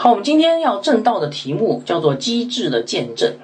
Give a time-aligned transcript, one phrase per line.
[0.00, 3.34] 好，我们今天要正道的题目叫做“机智的见证”，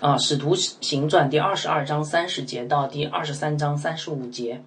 [0.00, 4.60] 啊，《使徒行传》第二十二章三十节到第二十三章三十五节。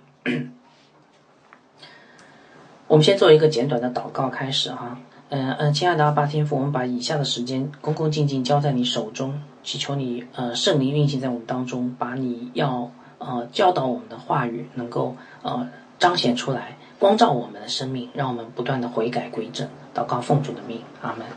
[2.88, 4.98] 我们先做一个简短的祷告开始哈，
[5.30, 16.80] 嗯嗯，亲爱的阿巴天父，我们把以下的时间恭恭敬敬交在你手中，祈求你呃圣灵运行在我们当中，把你要呃教导我们的话语能够呃彰显出来。
[16.98, 19.70] 光照我们的生命，让我们不断的悔改归正。
[19.94, 21.28] 祷告奉主的命，阿门。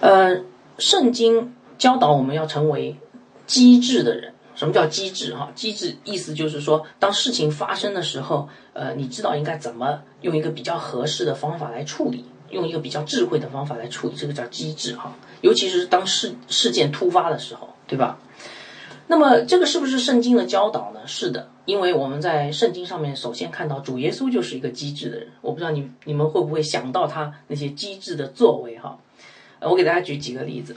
[0.00, 0.44] 呃，
[0.78, 2.96] 圣经教导我们要成为
[3.46, 4.34] 机智的人。
[4.54, 5.34] 什么叫机智？
[5.34, 15.14] 哈，机智意思就是说，当事情发生的时候，呃，你知道应该怎么用一个比较合适的方法来处理，用一个比较智慧的方法来处理，这个叫机智哈。
[15.40, 18.18] 尤其是当事事件突发的时候，对吧？
[19.12, 21.00] 那么这个是不是圣经的教导呢？
[21.04, 21.50] 是的。
[21.66, 28.98] 因为我们在圣经上面首先看到主耶稣就是一个机智的人，我不知道你你们会不会想到他那些机智的作为哈？
[29.60, 30.74] 我给大家举几个例子，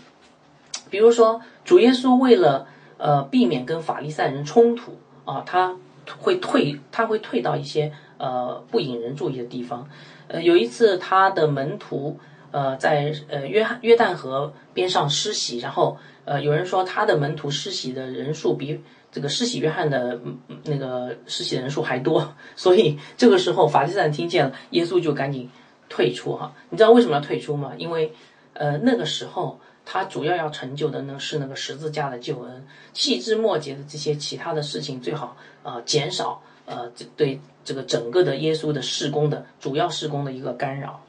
[0.89, 5.77] 比如说主耶稣为了呃避免跟法利赛人冲突啊，他
[6.20, 9.88] 会退他会退到一些呃不引人注意的地方。
[10.27, 12.20] 呃，有一次他的门徒
[12.52, 18.81] 呃在呃约翰约旦河边上施洗，然后呃有人说他的门徒施洗的人数比。
[19.12, 20.20] 这个施洗约翰的
[20.66, 25.50] 那个施洗人数还多， 所以这个时候法利赛人听见了，耶稣就赶紧
[25.88, 26.54] 退出哈。
[26.70, 27.72] 你知道为什么要退出吗？
[27.78, 28.12] 因为
[28.52, 41.02] 呃那个时候他主要要成就的呢是那个十字架的救恩，细枝末节的这些其他的事情最好啊减少呃这对这个整个的耶稣的事工的主要事工的一个干扰。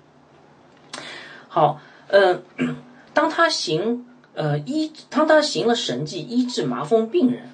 [1.49, 2.41] 好，呃，
[3.13, 4.07] 当他行
[4.37, 7.49] 呃医当他行了神迹医治麻风病人。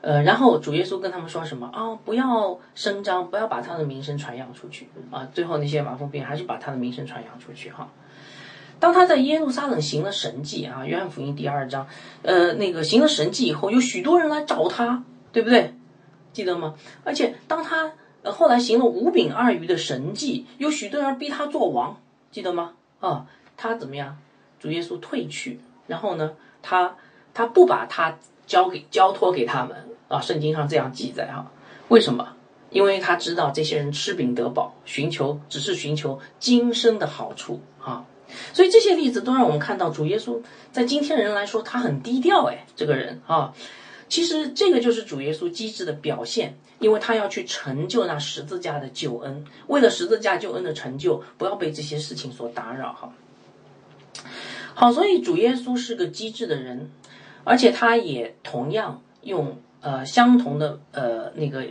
[0.00, 1.98] 呃，然后主耶稣跟他们说什么啊？
[2.04, 5.28] 不要声张，不要把他的名声传扬出去啊！
[5.34, 7.90] 最后那些麻风病还是把他的名声传扬出去哈。
[8.78, 11.88] 当他在耶路撒冷行了神迹啊，约翰福音第二章，
[12.22, 15.02] 呃，那个行了神迹以后，有许多人来找他，
[15.32, 15.74] 对不对？
[16.32, 16.76] 记得吗？
[17.02, 17.90] 而且当他
[18.22, 22.00] 呃后来行了五饼二鱼的神迹，有许多人逼他做王，
[22.30, 22.74] 记得吗？
[23.00, 24.16] 啊，他怎么样？
[24.60, 26.94] 主耶稣退去，然后呢，他
[27.34, 28.16] 他不把他。
[28.48, 29.76] 交给交托给他们
[30.08, 31.52] 啊，圣经上这样记载哈。
[31.88, 32.34] 为什么？
[32.70, 38.06] 因为他知道这些人吃饼得饱，寻求只是寻求今生的好处啊。
[38.54, 40.40] 所以这些例子都让我们看到主耶稣
[40.72, 43.52] 在今天人来说他很低调哎，这个人啊，
[44.08, 53.12] 其实这个就是主耶稣机智的表现，因为他要去成就那十字架的救恩，为了十字架救恩的成就，不要被这些事情所打扰哈。
[54.80, 56.88] 好，所以主耶稣是个机智的人。
[57.42, 61.66] 而且他也同样用呃相同的呃那个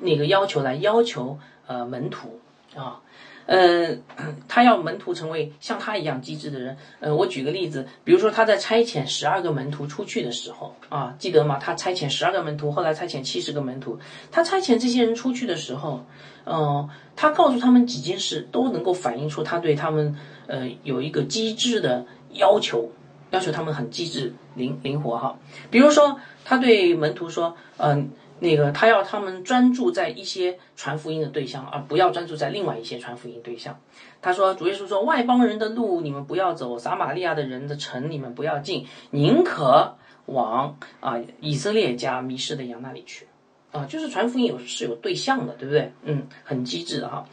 [0.00, 2.40] 那个要求来要求呃门徒
[2.74, 3.00] 啊，
[3.46, 3.96] 呃
[4.48, 6.76] 他要门徒成为像他一样机智的人。
[6.98, 11.58] 呃，我举个例子，比如说他在差遣十二个门徒出去的时候啊，记得吗？
[11.58, 13.98] 他差遣十二个门徒，后来差遣七十个门徒。
[14.32, 16.06] 他差遣这些人出去的时候，
[16.46, 20.16] 嗯，他告诉他们几件事，都能够反映出他对他们
[20.46, 22.90] 呃有一个机智的要求。
[23.30, 25.38] 要求他们很机智、灵灵活哈。
[25.70, 28.10] 比如说，他对门徒说：“嗯，
[28.40, 33.80] 那个他要他们专注在一些传福音的对象，而不要专注在另外一些传福音对象。”
[34.20, 43.26] 他说：“主耶稣说，外邦人的路你们不要走，撒玛利亚的人的城你们不要进，宁可往啊以色列家迷失的羊那里去。”
[43.72, 45.90] 啊，就是传福音有是有对象的，对不对？
[46.02, 47.26] 嗯，很机智的哈。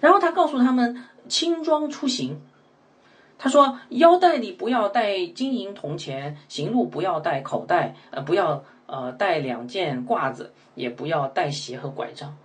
[0.00, 2.40] 然后他告诉他们轻装出行。
[3.42, 12.36] 他说：“腰带里不要带金银铜钱，行路不要带口袋，呃，不要呃带两件褂子，也不要带鞋和拐杖，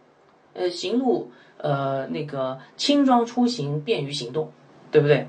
[0.56, 4.52] 呃，行路呃那个轻装出行，便于行动，
[4.90, 5.28] 对不对？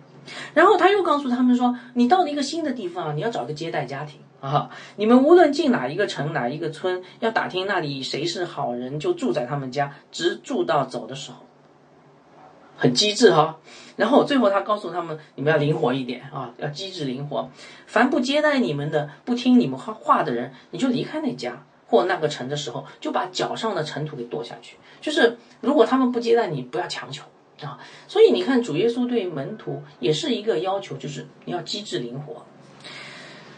[0.54, 11.44] 然后他又告诉他们说：你到了一个新的地方，你要找个接待家庭啊，你们无论进哪一个城哪一个村，要打听那里谁是好人，就住在他们家，直住到走的时候。”
[12.80, 13.59] 很机智哈，
[13.97, 17.51] 然后最后他告诉他们：你们要灵活一点啊，要机智灵活。
[17.86, 24.77] 凡不接待你们的、不听你们话话的人，你就离开那家或那个城的时候，就把脚上的尘土给跺下去。
[25.01, 27.25] 就是如果他们不接待你，不要强求
[27.63, 27.80] 啊。
[28.07, 32.45] 所以你看，主耶稣对门徒也是一个要求，就是你要机智灵活。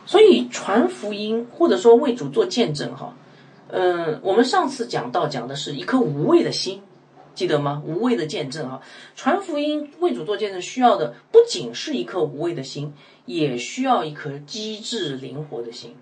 [0.07, 3.15] 所以传福音或者说为主做见证哈，
[3.69, 6.83] 嗯，我们上次讲到讲的是一颗无畏的心。
[7.41, 7.83] 记得吗？
[7.87, 8.83] 无畏的见证啊，
[9.17, 12.93] 传福音为主做见证，需要的不仅是一颗无畏的心，
[13.25, 15.97] 也需要一颗机智灵活的心，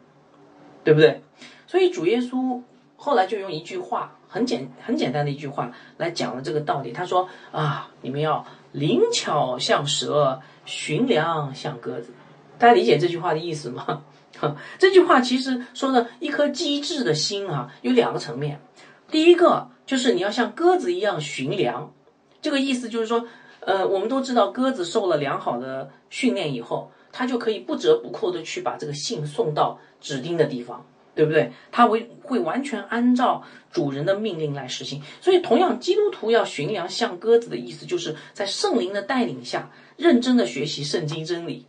[0.82, 1.22] 对不对？
[1.68, 2.60] 所以主耶稣
[2.96, 6.90] 后来就用一句话，很简很简单的一句话来讲了这个道理。
[6.90, 12.12] 他说啊，你们要灵巧像蛇，寻良像鸽子。
[12.58, 14.02] 大家理解这句话的意思吗？
[14.76, 18.60] 这句话其实说的一颗机智的心啊，有两个层面。
[19.08, 21.92] 第一个就是你要像鸽子一样寻良，
[22.40, 23.26] 这个意思就是说，
[23.60, 30.86] 呃，我们都知道鸽子受了良好的训练以后，它就可以不折不扣的去把这个信送到指定的地方。
[31.14, 31.52] 对不对？
[31.72, 33.42] 它会会完全按照
[33.72, 35.02] 主人的命令来实行。
[35.20, 41.66] 所以，同样，基督徒要驯良像鸽子的意思，就是在圣灵的带领下，认真的学习圣经真理，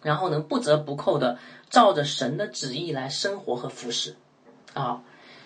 [0.00, 1.36] 然后呢，不折不扣的
[1.68, 4.16] 照着神的旨意来生活和服侍。
[4.72, 5.02] 啊，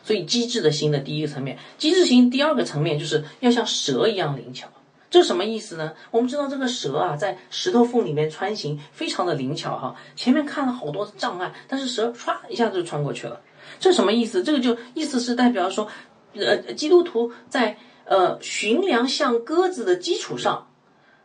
[0.08, 4.66] 所以机智的心的第一个层面，机智心第二个层面就是要像蛇一样灵巧。
[5.10, 5.93] 这什么意思呢？
[6.10, 9.94] 我们知道这个蛇啊，在石头缝里面穿行，非常的灵巧哈。
[10.16, 13.38] 前面看了好多障碍，但是蛇唰一下子就穿过去了。
[13.78, 14.43] 这什么意思？
[14.43, 15.87] 这个就意思是代表说，
[16.32, 17.76] 呃，基督徒在
[18.06, 20.69] 呃驯良像鸽子的基础上，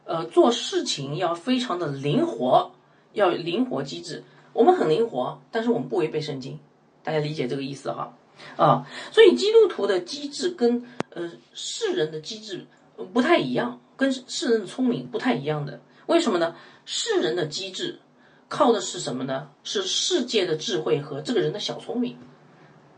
[0.03, 2.73] 呃，做事情要非常的灵活，
[3.13, 4.25] 要灵活机智。
[4.51, 6.59] 我们很灵活，但是我们不违背圣经，
[7.01, 8.13] 大家理解这个意思哈？
[8.57, 12.65] 啊所以基督徒的机智跟呃世人的机智。
[13.11, 16.55] 不太一样，跟世人的聪明不太一样的，为什么呢？
[16.85, 17.99] 世人的机智
[18.47, 19.49] 靠的是什么呢？
[19.63, 22.15] 是世界的智慧和这个人的小聪明。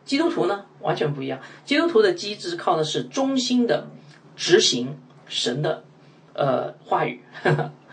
[0.03, 1.39] 基督徒呢，完全不一样。
[1.63, 3.87] 基督徒的机智靠的是忠心的
[4.35, 5.85] 执行神的
[6.33, 7.23] 呃话语，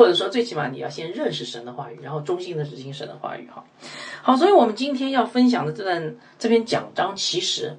[0.00, 3.46] 或者说最起码你要先认识神的话语，然后忠心的执行神的话语。
[3.54, 3.62] 哈，
[4.22, 7.76] 好，所以我们今天要分享的这段这篇讲章，其实。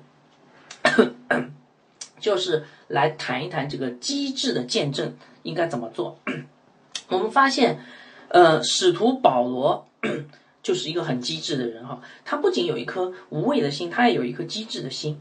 [2.22, 6.20] 就是来谈一谈这个机智的见证应该怎么做。
[7.10, 7.80] 我们发现，
[8.28, 9.88] 呃，使徒保罗
[10.62, 12.02] 就是一个很机智的人哈。
[12.24, 15.20] 他不仅有一颗无畏的心，他也有一颗机智的心。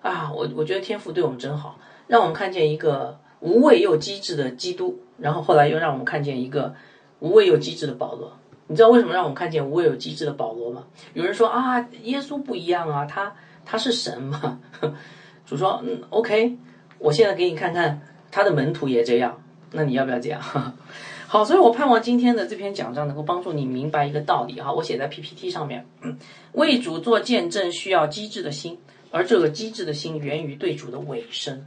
[0.00, 6.74] 啊，我我觉得天赋对我们真好，让我们看见一个无畏又机智的基督，然后后来又让我们看见一个
[7.20, 8.32] 无畏又机智的保罗。
[8.66, 10.84] 你知道为什么让我们看见无畏又机智的保罗吗？
[11.14, 13.34] 有人说啊，耶稣不一样啊，他
[13.64, 14.60] 他是神嘛。
[15.44, 16.56] 主说：“嗯，OK，
[16.98, 18.00] 我现在给你看看
[18.30, 20.40] 他的门徒也这样，那你要不要这样？
[21.26, 24.72] 好，所以我盼望今天的这篇讲章能够帮助你明白一个道理哈。
[24.72, 25.84] 我写在 PPT 上面，
[26.54, 28.78] 为主做见证需要机智的心，
[29.10, 31.64] 而这个机智的心源于对主的尾声。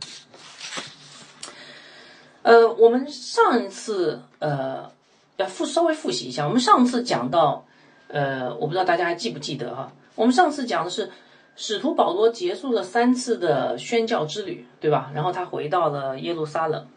[2.43, 4.91] 呃，我们上一次呃
[5.37, 7.65] 要复稍微复习一下，我们上次讲到
[8.09, 9.91] 呃，我不知道大家还记不记得哈？
[10.13, 11.09] 我们上次讲的是。”
[11.55, 15.11] 使徒保罗结束了三次的宣教之旅，对吧？
[15.13, 16.87] 然后他回到了耶路撒冷，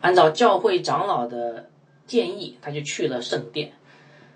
[0.00, 1.68] 按照教会长老的
[2.06, 3.72] 建议，他就去了圣殿。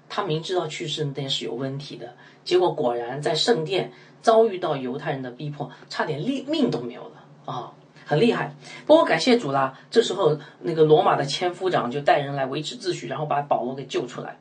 [0.09, 3.93] 他明知道去圣殿是有问题的，结果果然在圣殿
[4.23, 7.73] 遭遇到犹太人的逼迫，差点命命都没有了啊，
[8.11, 8.57] 很厉害。
[8.87, 14.37] 不过感谢主啦，这时候那个罗马的千夫长就带人来维持秩序，然后把保罗给救出来。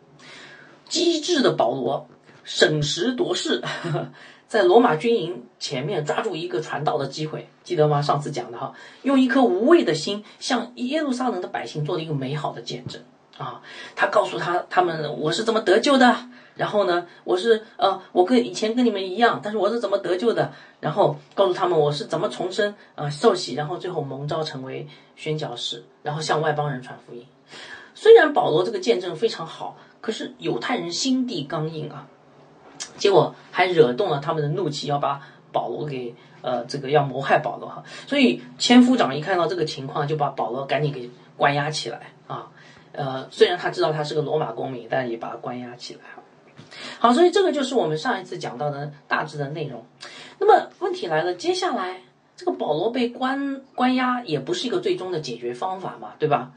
[0.87, 2.07] 机智的保罗
[2.43, 3.61] 审时度势。
[4.49, 8.01] 在罗马军营前面抓住一个传道的机会，记得吗？
[8.01, 8.73] 上次讲的哈，
[9.03, 12.99] 用一颗无畏的心，向耶路撒冷的百姓做了一个美好的见证
[13.37, 13.61] 啊！
[13.95, 16.27] 他告诉他他们我是怎么得救的，
[16.59, 20.51] 然后呢，我是呃，我跟以前跟你们一样，但是我是怎么得救的？
[20.81, 24.85] 然后告诉他们我是怎么重生啊，受洗，然后最后蒙召成为
[25.15, 27.25] 宣教士，然后向外邦人传福音。
[27.95, 32.05] 虽然保罗这个见证非常好，可是犹太人心地刚硬啊。
[32.97, 35.21] 结果还惹动了他们的怒气，要把
[35.53, 42.51] 保罗给呃这个要谋害保罗哈，所以千夫长一看到这个情况，就把保罗赶紧给关押起来啊，
[42.91, 46.01] 呃虽然他知道他是个罗马公民，但也把他关押起来
[46.99, 49.85] 好，所以这个就是我们上一次讲到的大致的内容。
[50.39, 52.01] 那么问题来了，接下来
[52.35, 56.51] 这个保罗被关关押也不是一个最终的解决方法嘛，对吧？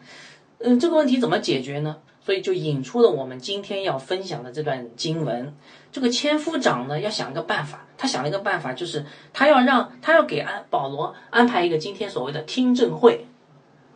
[0.59, 1.97] 嗯，这个问题怎么解决呢？
[2.25, 5.53] 所以就引出了我们今天要分享的这段经文。
[5.91, 7.85] 这个千夫长呢，要想一个办法。
[7.99, 13.27] 他想了一个办法，就是他要让他要给安保罗安排一个今天所谓的听证会，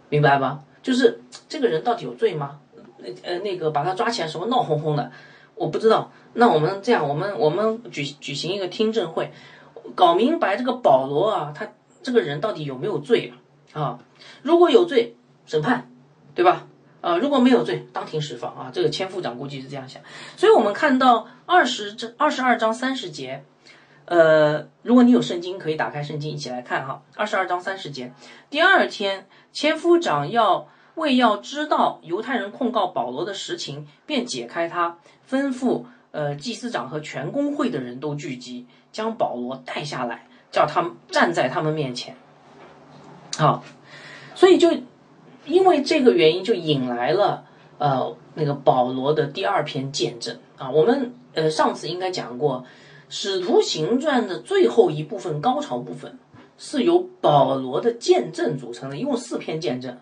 [0.09, 0.63] 明白吧？
[0.83, 2.61] 就是这个人到底有罪吗？
[2.99, 5.11] 那呃那个把他抓起来，什么闹哄哄的，
[5.57, 6.13] 我不知道。
[6.35, 9.33] 那我们这样，我们我们举举行一个听证会，
[9.95, 11.73] 搞明白这个保罗啊，他
[12.03, 13.33] 这个人到底有没有罪
[13.73, 13.99] 啊？
[14.43, 15.91] 如果有罪，审判，
[16.35, 16.67] 对吧？
[17.03, 18.71] 呃，如果没有罪，当庭释放啊！
[18.73, 20.03] 这个千夫长估计是这样想，
[20.37, 23.45] 所以我们看到二十章二十二章三十节，
[24.07, 27.03] 呃，如果你有圣经，可以打开圣经一起来看哈。
[27.15, 28.13] 二十二章三十节，
[28.51, 34.99] 第二天，千夫长要为要知道犹太人控告保罗的实情，便解开他，
[35.31, 42.17] 吩咐呃祭司长和全公会的人都聚集，将保罗带下来，叫他们站在他们面前。
[43.39, 43.63] 好，
[44.35, 44.71] 所以就
[45.45, 47.45] 因为这个原因，就引来了
[47.79, 50.71] 呃那个保罗的第二篇见证啊。
[50.71, 52.65] 我们呃上次应该讲过，
[53.11, 56.19] 《使徒行传》的最后一部分高潮部分
[56.57, 59.99] 是由保罗的见证组成的，一共四篇见证，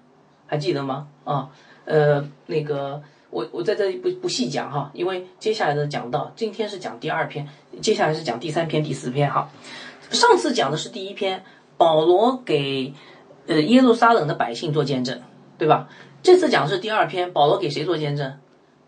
[0.54, 1.08] 还记得吗？
[1.24, 1.50] 啊，
[1.84, 7.48] 呃，那个我我在这里不不细讲哈，因为接下来的讲到今天是讲第二篇，
[7.80, 9.50] 接下来是讲第三篇、第四篇哈。
[10.10, 11.44] 上次讲的是第一篇，
[11.76, 12.94] 保罗给。
[13.46, 15.20] 呃，耶路撒冷的百姓做见证，
[15.58, 15.86] 对吧？
[16.22, 18.38] 这次讲的是第二篇，保罗给谁做见证？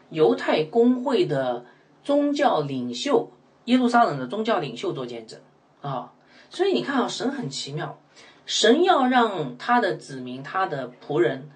[0.08, 1.66] 犹太公会的
[2.02, 3.30] 宗教领袖，
[3.66, 5.40] 耶路撒冷的宗教领袖做见证
[5.82, 6.14] 啊。
[6.48, 7.98] 所以你看啊，神很奇妙，
[8.46, 11.50] 神要让他的子民、他的仆人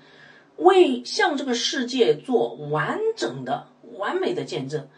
[0.56, 4.88] 为向这个世界做完整的、完美的见证。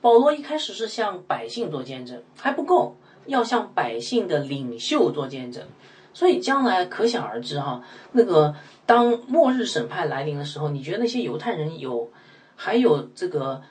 [0.00, 5.64] 保罗一开始是向百姓做见证，还不够，要向百姓的领袖做见证。
[6.12, 8.54] 所以将来可想而知哈，那个
[8.86, 12.10] 当末日审判来临的时候，你觉得那些犹太人有
[12.54, 13.62] 还有这个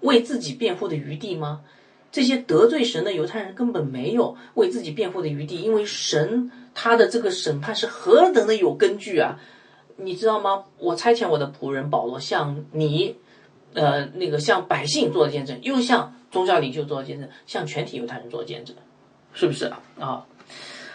[0.00, 1.62] 为自己辩护的余地吗？
[2.12, 9.40] 这些得罪神的犹太人根本没有为自己辩护的余地，因为神他的这个审判是何等的有根据啊！
[9.96, 10.64] 你知道吗？
[10.78, 13.16] 我差遣我的仆人保罗向你，
[13.72, 18.76] 呃，那个向百姓做见证，又向宗教领袖做见证，向全体犹太人做见证，
[19.32, 19.80] 是不是啊？
[19.98, 20.26] 啊，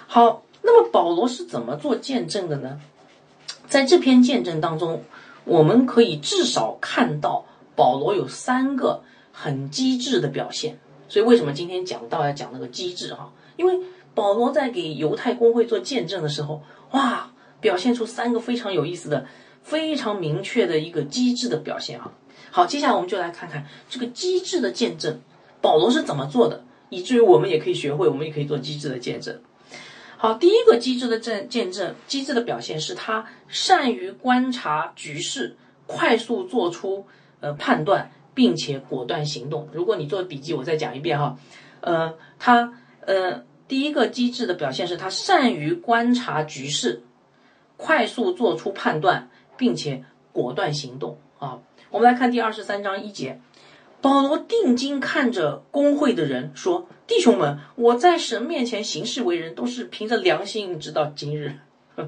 [0.05, 0.43] 好。
[0.63, 2.79] 那么保罗是怎么做见证的呢？
[3.67, 5.01] 在这篇见证当中，
[5.43, 10.77] 我们可以至少看到保罗有三个很机智的表现。
[11.09, 13.33] 所以为什么今天讲到要讲那个机智哈？
[13.57, 13.79] 因为
[14.13, 19.25] 保罗在给犹太公会做见证的时候，哇，表现出三个非常有意思的、
[19.63, 22.11] 非常明确的一个机智的表现啊。
[22.51, 25.19] 好，接下来我们就来看看这个机智的见证，
[25.61, 29.39] 保罗是怎么做的，以至于我们也可以学会，我们也可以做机智的见证。
[30.17, 35.55] 好，第一个机智的证见证，机智的表现是他善于观察局势，
[35.87, 37.07] 快速做出
[37.39, 39.69] 呃判断，并且果断行动。
[39.71, 41.37] 如果你做笔记，我再讲一遍哈。
[41.79, 42.73] 呃，他
[43.07, 47.03] 呃第一个机智的表现是他善于观察局势，
[47.77, 51.59] 快速做出判断，并且果断行动啊。
[51.89, 53.39] 我们来看第二十三章一节。
[54.01, 61.55] 保罗定睛看着工会的人说：“弟兄们，我在神面前行事为人，都是凭着良心，直到今日。”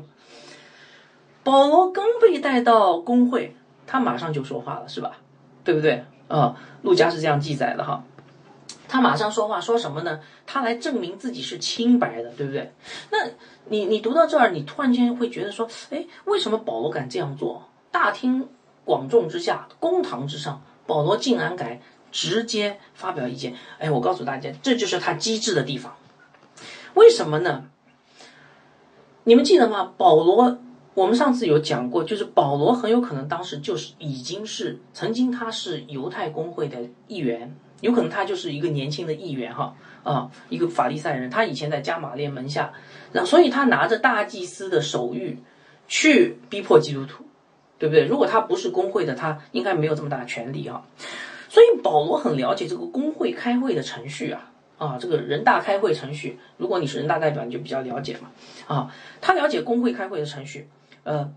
[1.46, 3.56] 保罗刚被带到工会，
[3.88, 5.22] 他马上就说话了，是吧？
[5.64, 6.04] 对不对？
[6.28, 8.04] 啊，路加是这样记载的哈。
[8.94, 10.20] 他马上说话，说什么呢？
[10.46, 12.72] 他来证明自己是清白的，对不对？
[13.10, 13.18] 那
[13.66, 17.68] 你你读到这儿，你突然间会觉得说：“哎，为什么保罗敢这样做？
[17.90, 18.48] 大庭
[18.86, 21.82] 广众之下，公堂之上。”保罗竟然敢
[22.12, 25.96] 直接发表意见，哎，我告诉大家，这就是他机智的地方。
[26.94, 27.64] 为什么呢？
[29.24, 29.92] 你们记得吗？
[29.98, 30.60] 保罗，
[30.94, 42.74] 我们上次有讲过，就是保罗很有可能当时就是已经是曾经他是犹太公会的一员，有可能他就是一个年轻的议员哈啊，一个法利赛人，他以前在加马列门下，
[43.12, 45.36] 那所以他拿着大祭司的手谕
[45.88, 47.26] 去逼迫基督徒。
[47.80, 48.06] 对不对？
[48.06, 50.86] 如果他不是工会的，他应该没有这么大的权力啊。
[51.50, 56.40] 所以保罗很了解这个工会开会的程序啊啊，这个人大开会程序。
[56.56, 58.32] 如果你是人大代表，你就比较了解嘛
[58.68, 58.96] 啊。
[59.20, 60.70] 他了解工会开会的程序，
[61.04, 61.30] 呃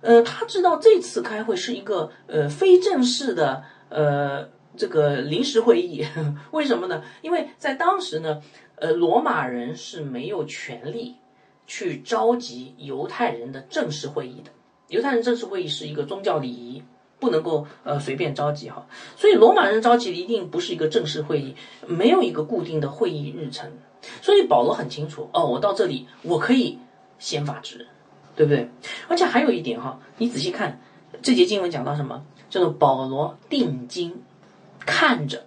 [0.00, 6.04] 呃，他知道这次开会是一个呃非正式的呃这个临时会议。
[6.52, 7.02] 为什么呢？
[7.22, 8.40] 因为在当时呢，
[8.76, 11.16] 呃，罗马人是没有权利
[11.66, 14.50] 去召集犹太人的正式会议的。
[14.88, 16.82] 犹太人正式会议是一个宗教礼仪，
[17.18, 23.72] 不能够呃随便召集哈，所以罗马人召集的一定不是一个正式会议，没有一个固定的会议日程，
[24.20, 26.78] 所以保罗很清楚哦，我到这里我可以
[27.18, 27.86] 先发制人，
[28.36, 28.68] 对不对？
[29.08, 30.78] 而且还有一点哈，你仔细看
[31.22, 34.22] 这节经文讲到什么，叫做保罗定睛
[34.84, 35.44] 看着。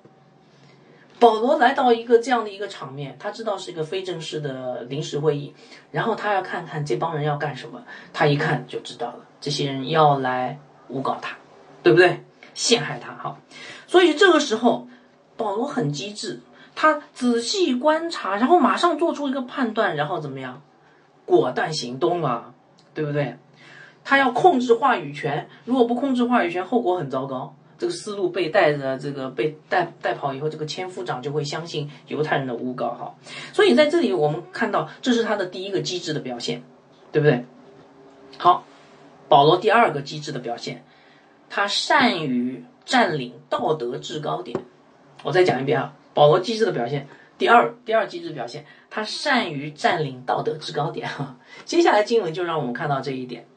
[1.19, 5.51] 保罗来到一个这样的一个场面，他知道是一个非正式的临时会议，
[5.89, 7.81] 然后他要看看这帮人要干什么，
[8.13, 11.35] 他一看就知道了，这些人要来诬告他，
[11.81, 12.23] 对不对？
[12.53, 13.39] 陷害他，哈。
[13.87, 14.87] 所以这个时候，
[15.35, 16.41] 保罗很机智，
[16.75, 20.61] 他仔细观察，然后马上做出一个判断，然后怎么样？
[21.25, 22.53] 果断行动啊，
[22.93, 23.37] 对不对？
[24.03, 27.55] 他要控制话语权，如果不控制话语权，后果很糟糕。
[27.77, 33.15] 这个思路被带着，这个被带带跑以后，这个千夫长就会相信犹太人的诬告，哈。
[33.53, 36.63] 所以在这里我们看到，这是他的第一个机智的表现，
[37.11, 37.45] 对不对？
[38.37, 38.65] 好，
[39.27, 40.83] 保罗第二个机智的表现，
[41.49, 44.59] 他善于占领道德制高点，
[45.23, 47.07] 我再讲一遍啊，保罗机智的表现，
[47.37, 51.37] 第二第二机智表现，他善于占领道德制高点哈。
[51.65, 53.47] 接下来经文就让我们看到这一点，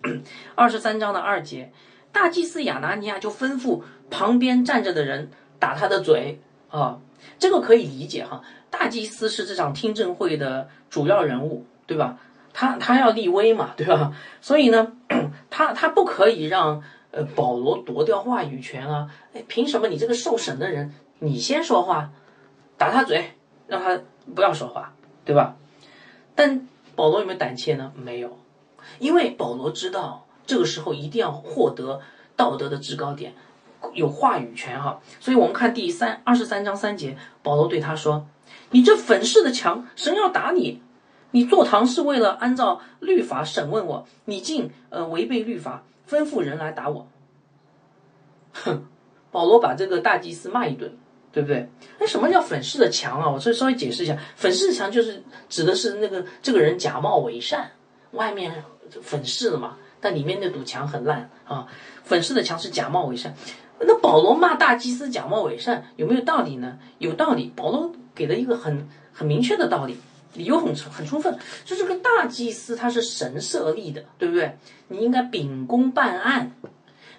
[0.54, 1.72] 二十三章的二节，
[2.12, 6.40] 大祭司亚拿尼亚就吩咐旁边站着的人打他的嘴
[6.70, 6.98] 啊，
[7.38, 8.42] 这个可以理解哈。
[8.70, 12.18] 大祭司是这场听证会的主要人物，对吧？
[12.52, 14.12] 他他要立威嘛，对吧？
[14.40, 14.92] 所以呢，
[15.50, 19.08] 他他不可以让呃保罗夺掉话语权啊！
[19.32, 22.10] 哎，凭什么你这个受审的人你先说话，
[22.76, 23.34] 打他嘴，
[23.68, 24.00] 让他
[24.34, 24.92] 不要说话，
[25.24, 25.56] 对吧？
[26.34, 27.92] 但保罗有没有胆怯呢？
[27.94, 28.38] 没有，
[28.98, 32.00] 因为保罗知道这个时候一定要获得
[32.34, 33.32] 道德的制高点，
[33.94, 35.00] 有话语权哈。
[35.20, 38.26] 所以我们看第三二十三章三节，保罗对他说
[38.72, 40.82] ：“你这粉饰的墙，神要打你。”
[41.30, 47.06] 你坐堂是为了按照律法审问我，你竟呃违背律法，吩咐人来打我。
[48.52, 48.82] 哼，
[49.30, 50.92] 保罗把这个大祭司骂一顿，
[51.30, 51.70] 对不对？
[52.00, 53.30] 那什么叫粉饰的墙啊？
[53.30, 57.70] 我这稍微解释一下，粉饰的墙就是指的是那个这个人假冒伪善，
[58.10, 58.64] 外面
[59.00, 61.66] 粉饰的嘛，但里面那堵墙很烂啊。
[62.02, 63.34] 粉饰的墙是假冒伪善。
[63.80, 66.78] 那保罗骂大祭司假冒伪善有没有道理呢？
[66.98, 67.52] 有道理。
[67.54, 69.96] 保罗给了一个很很明确的道理。
[70.34, 74.56] 理由很很充分，就这个大祭司他是神设立的，对不对？
[74.86, 76.52] 你应该秉公办案。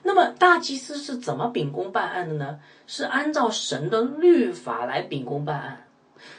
[0.04, 2.60] 那么大祭司是怎么秉公办案的呢？
[2.88, 5.86] 是按照神的律法来秉公办案。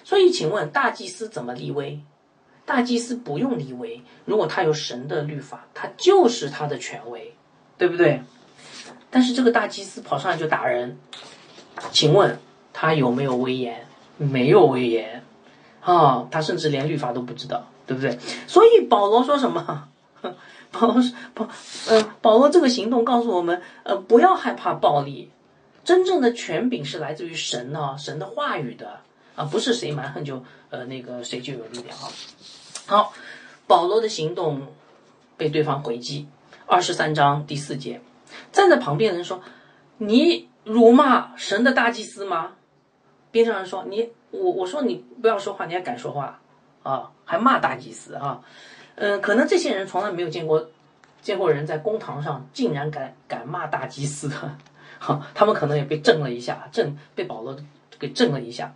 [0.03, 2.01] 所以，请问大祭司怎么立威？
[2.64, 7.35] 大祭司不用立威，如果他有神的律法，他就是他的权威，
[7.76, 8.23] 对不对？
[9.11, 10.99] 但是这个大祭司跑上来就打人，
[11.90, 12.38] 请问
[12.73, 13.87] 他有没有威严？
[14.16, 15.23] 没有威严。
[15.81, 18.19] 啊，他甚至连律法都不知道，对不对？
[18.47, 19.88] 所以保罗说什么？
[20.71, 21.02] 保罗
[21.35, 21.49] 保
[21.88, 25.31] 呃，保罗这个行动告诉我们，呃，不要害怕暴力，
[25.85, 29.00] 真正的权柄是来自于神呢，神的话语的
[29.37, 32.09] 啊，不是谁蛮横就呃那个谁就有力量啊。
[32.87, 33.12] 好，
[33.67, 34.67] 保罗的行动
[35.37, 36.29] 被对方回击，
[36.66, 38.01] 二十三章第四节，
[38.53, 39.42] 站在旁边的人说
[39.99, 42.53] ：“你辱骂神的大祭司吗？”
[43.31, 46.40] 边上人说：“你。”我我说你不要说话，你还敢说话
[46.83, 47.11] 啊？
[47.27, 48.40] 还骂大祭司啊？
[48.95, 50.71] 嗯，可能这些人从来没有见过
[51.21, 54.57] 见过人在公堂上竟然敢敢骂大祭司的，
[54.99, 57.55] 哈，他们可能也被震了一下，震被保罗
[57.99, 58.75] 给震了一下。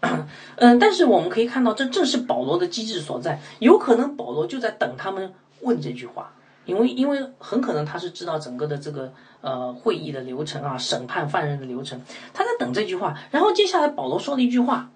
[0.56, 3.40] 嗯，但是我们可以看到，这正是保罗的机智所在。
[3.58, 6.32] 有可能保罗就在等他们问这句话，
[6.64, 9.12] 因为因为很可能他是知道整个的这个。
[9.42, 11.98] 呃，会议的流程啊，审判犯人的流程，
[12.34, 13.16] 他在等这句话。
[13.30, 14.90] 然后接下来保罗说了一句话，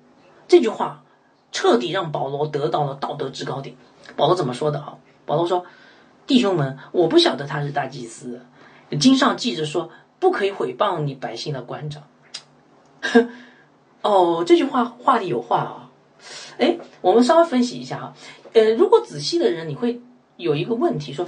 [0.46, 1.02] 这句话
[1.50, 3.74] 彻底让保罗得到了道德制高点。
[4.16, 4.98] 保罗怎么说的啊？
[5.24, 5.64] 保罗说
[6.28, 8.42] ：“弟兄们，我不晓得他是大祭司，
[9.00, 9.88] 经上记着说，
[10.18, 12.02] 不可以毁谤你百姓的官长。
[14.04, 15.90] ”哦，这句话话里有话啊。
[16.58, 18.14] 哎，我们稍微分析一下哈。
[18.52, 20.00] 呃，如果仔细的人，你会
[20.36, 21.26] 有一个问题说。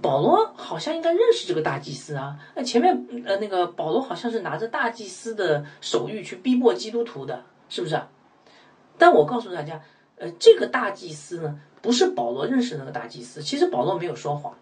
[0.00, 8.00] 保罗好像应该认识这个大祭司啊，那前面呃那个保罗好像是拿着大祭司的手谕去逼迫基督徒的，是不是？
[8.96, 9.82] 但我告诉大家，
[10.16, 13.42] 呃，这个大祭司呢，不是保罗认识那个大祭司。
[13.42, 14.54] 其实保罗没有说谎，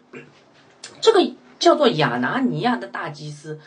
[1.00, 1.20] 这个
[1.60, 3.60] 叫做亚拿尼亚的大祭司，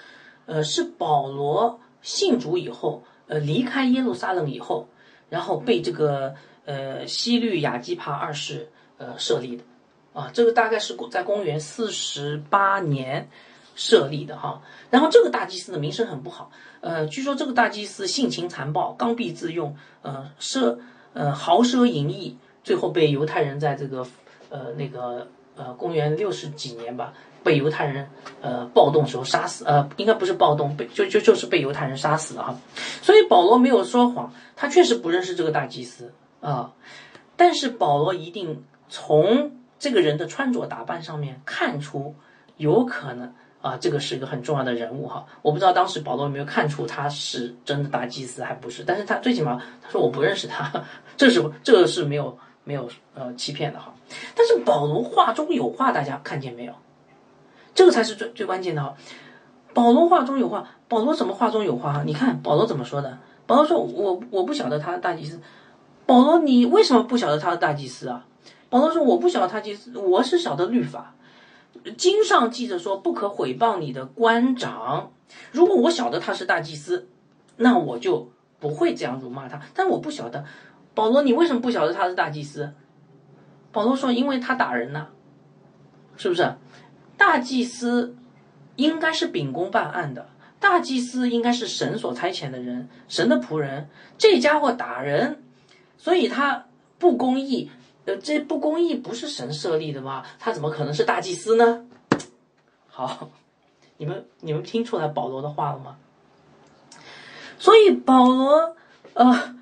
[0.45, 4.87] 呃，是保罗信主以后，呃，离开耶路撒冷以后，
[5.29, 9.63] 然后被这个呃西律亚基帕二世呃设立的。
[10.13, 13.27] 啊，这个大概是在公元四十八年
[13.75, 14.61] 设立的哈。
[14.91, 20.77] 然后这个大祭司的名声很不好，呃，据说这个大祭司性情残暴、刚愎自用，呃，奢
[21.13, 24.05] 呃豪奢淫逸，最后被犹太人在这个
[24.49, 28.09] 呃那个呃公元六十几年吧，被犹太人
[28.41, 32.57] 呃暴动时候杀死，呃，应该不是暴动，被就就就是被犹太人杀死了哈。
[33.01, 36.71] 所以保罗没有说谎，他确实不认识这个大祭司啊，
[37.35, 39.51] 但是保罗一定从。
[39.79, 42.15] 这个人的穿着打扮上面看出
[42.55, 45.25] 有可能啊，这个是一个很重要的人物哈。
[45.41, 50.85] 我不知道当时保罗有没有看出他是真的大祭司还不是，但是他最起码他说我不认识他，
[51.17, 53.93] 这是这个是没有没有呃欺骗的哈。
[54.33, 56.73] 但是保罗话中有话，大家看见没有？
[57.73, 58.95] 这个才是最最关键的哈。
[59.73, 62.03] 保罗话中有话，保罗怎么话中有话哈？
[62.05, 63.17] 你看保罗怎么说的？
[63.45, 65.39] 保罗说我我不晓得他的大祭司。
[66.05, 68.25] 保罗，你为什么不晓得他的大祭司啊？
[68.69, 71.13] 保罗说：“我不晓得他祭司，我是晓得律法。
[71.95, 75.11] 经上记着说，不可毁谤你的官长。
[75.51, 77.07] 如果我晓得他是大祭司，
[77.57, 79.61] 那我就不会这样辱骂他。
[79.75, 80.43] 但我不晓得，
[80.95, 82.73] 保罗，你为什么不晓得他是大祭司？
[83.71, 85.05] 保罗说：因为他打人呐，
[86.17, 86.55] 是不是？
[87.17, 88.15] 大祭司
[88.75, 93.89] 应该是秉公办案的，大祭司应该是神所差遣的人，神的仆人。
[94.17, 95.43] 这家伙打人，
[95.97, 96.65] 所以他
[96.97, 97.69] 不公义。
[98.05, 100.25] 呃，这不公义不是神设立的吗？
[100.37, 101.85] 他怎么可能是大祭司呢？
[102.87, 103.29] 好，
[103.97, 105.97] 你们你们听出来保罗的话了吗？
[107.57, 108.75] 所以保罗
[109.13, 109.55] 呃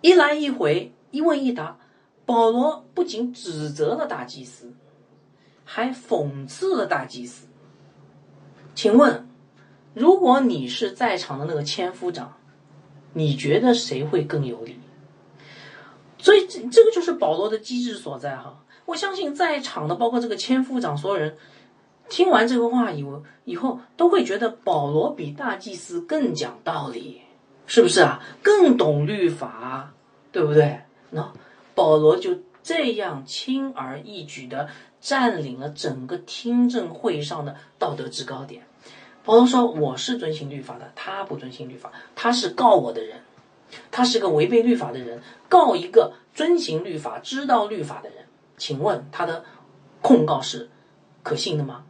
[0.00, 1.78] 一来一回，一问一答，
[2.24, 4.74] 保罗不仅指责了大祭司，
[5.66, 7.48] 还讽刺了大祭司。
[8.74, 9.28] 请问，
[9.92, 12.34] 如果你是在场的那个千夫长，
[13.12, 14.78] 你觉得谁会更有理？
[16.18, 18.62] 所以这这个就是保罗的机智所在哈！
[18.84, 21.36] 我相信在场的包括这个千夫长所有人，
[22.08, 27.22] 听完这个话以后，以后都会觉得保罗比大祭司更讲道理，
[27.66, 28.22] 是不是啊？
[28.42, 29.92] 更懂律法，
[30.30, 30.80] 对不对？
[31.10, 31.32] 那
[31.74, 34.68] 保罗就这样轻而易举的
[35.06, 38.64] 占领了整个听证会上的道德制高点。
[39.24, 43.20] 保罗说：“我是遵行律法的，他不遵行律法，他是告我的人。”
[43.92, 48.18] 他是个违背律法的人，告一个遵行律法、知道律法的人，
[48.56, 49.44] 请问他的
[50.02, 50.68] 控告是
[51.22, 51.84] 可信的吗？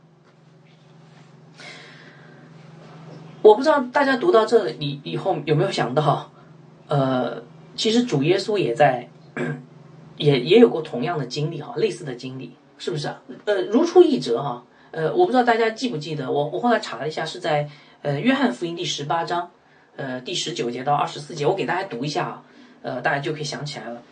[3.40, 6.30] 我不知道大家读到这里以后有没有想到，
[6.88, 7.42] 呃，
[7.76, 9.08] 其实主耶稣也在，
[10.16, 13.22] 也也有过同样的经历哈，类似的经历，是不是啊？
[13.44, 14.64] 呃，如出一辙哈。
[14.92, 17.68] 呃，我不知道大家记不记得，我我后来查了一下，是在
[18.02, 19.50] 呃约翰福音第十八章。
[19.96, 22.42] 呃，第十九节到二十四节，我给大家读一下啊，
[22.82, 24.02] 呃，大家就可以想起来了。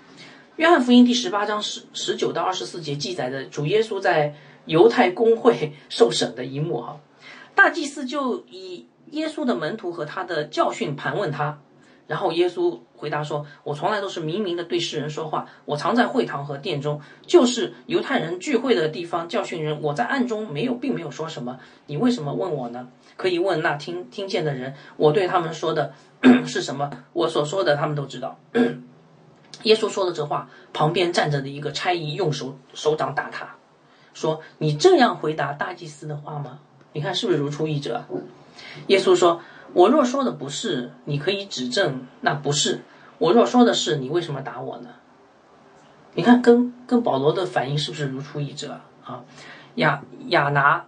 [0.56, 7.00] 约翰福音第十八章十十九到二十四节记载的主耶稣在犹太公会受审的一幕哈，
[7.54, 11.58] 大祭司就以耶稣的门徒和他的教训盘问他，
[12.06, 25.94] 然后耶稣回答说：“我从来都是明明的对世人说话，我常在会堂和殿中，就是犹太人聚会的地方教训人，我在暗中没有，并没有说什么，你为什么问我呢？”可以问那听听见的人，我对他们说的
[26.46, 26.90] 是什么？
[27.12, 28.38] 我所说的他们都知道。
[29.62, 33.54] 耶稣说的这话，旁边站着的一个差役用手手掌打他，
[34.12, 36.58] 说：“你这样回答大祭司的话吗？
[36.92, 38.04] 你看是不是如出一辙？”
[38.88, 39.40] 耶稣说
[39.74, 42.78] ：“我若说的不是，你可以指证那不是；
[43.18, 44.88] 我若说的是，你为什么打我呢？”
[46.16, 49.24] 你看，跟跟保罗的反应是不是如出一辙啊？
[49.74, 50.86] 亚亚拿。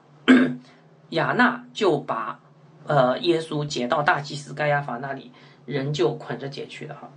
[1.11, 2.41] 亚纳就把，
[2.85, 5.31] 呃，耶稣解到大祭司该亚法那里，
[5.65, 7.09] 人就捆着解去的哈。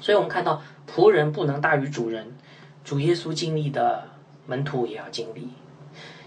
[0.00, 2.34] 所以我们看到仆人不能大于主人，
[2.82, 4.04] 主耶稣经历的
[4.46, 5.50] 门徒也要经历。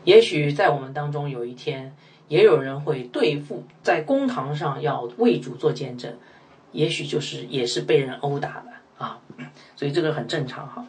[0.03, 1.95] 也许在我们当中有一天，
[2.29, 6.15] 也有人会对付在公堂上要为主做见证，
[6.71, 9.19] 也许就是也是被人殴打的啊。
[9.75, 10.87] 所以这个很正常哈。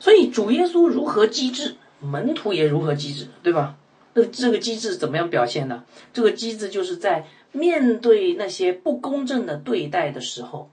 [0.00, 3.76] 所以主耶稣如何机智，门徒也如何机智，对吧？
[4.14, 5.84] 那这个机制怎么样表现呢？
[6.12, 10.70] 这个机制就是在面对那些不公正的对待的时候，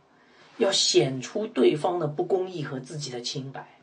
[0.57, 3.79] 要显出对方的不公义和自己的清白，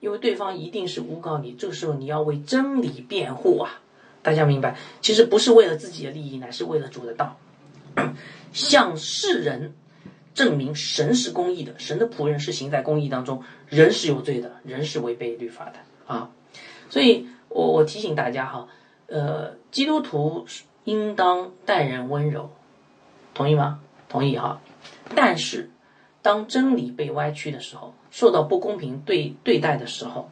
[0.00, 1.52] 因为对方一定是诬告你。
[1.52, 3.80] 这个时候你要为真理辩护啊！
[4.24, 4.76] 大家明白？
[5.00, 7.38] 其实不是为了自己的利益，乃是为了主的道，
[8.52, 9.74] 向世人
[10.34, 15.74] 证明神是公义的，神的仆人是行在公义当中，人是有罪的，人是违背律法的
[16.12, 16.30] 啊！
[16.90, 17.28] 所以。
[17.50, 18.66] 我我提醒大家哈，
[19.06, 20.44] 呃，基督徒
[20.82, 22.50] 应当待人温柔，
[23.32, 23.78] 同意吗？
[24.08, 24.60] 同意哈。
[25.14, 25.70] 但是，
[26.20, 30.28] 当真理被歪曲的时候，受到不公平对对待的时候，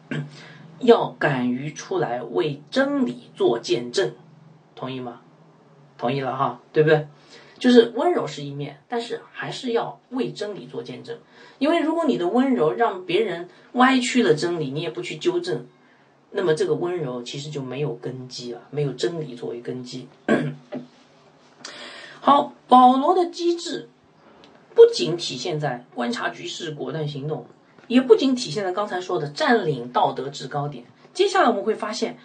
[0.83, 4.13] 要敢于出来为真理做见证，
[4.75, 5.21] 同意吗？
[5.97, 7.07] 同意了哈，对不对？
[7.59, 11.17] 就是温柔是一面，但是还是要为真理做见证，
[11.59, 15.67] 因为如果你的温柔让别人歪曲了真理，你也不去纠正。
[16.33, 20.09] 那么这个温柔其实就没有根基了，没有真理作为根基。
[22.21, 23.89] 好，保罗的机智
[24.75, 27.47] 不仅体现在观察局势、果断行动，
[27.93, 30.87] 也不仅体现在刚才说的占领道德制高点。
[31.13, 32.17] 接下来我们会发现，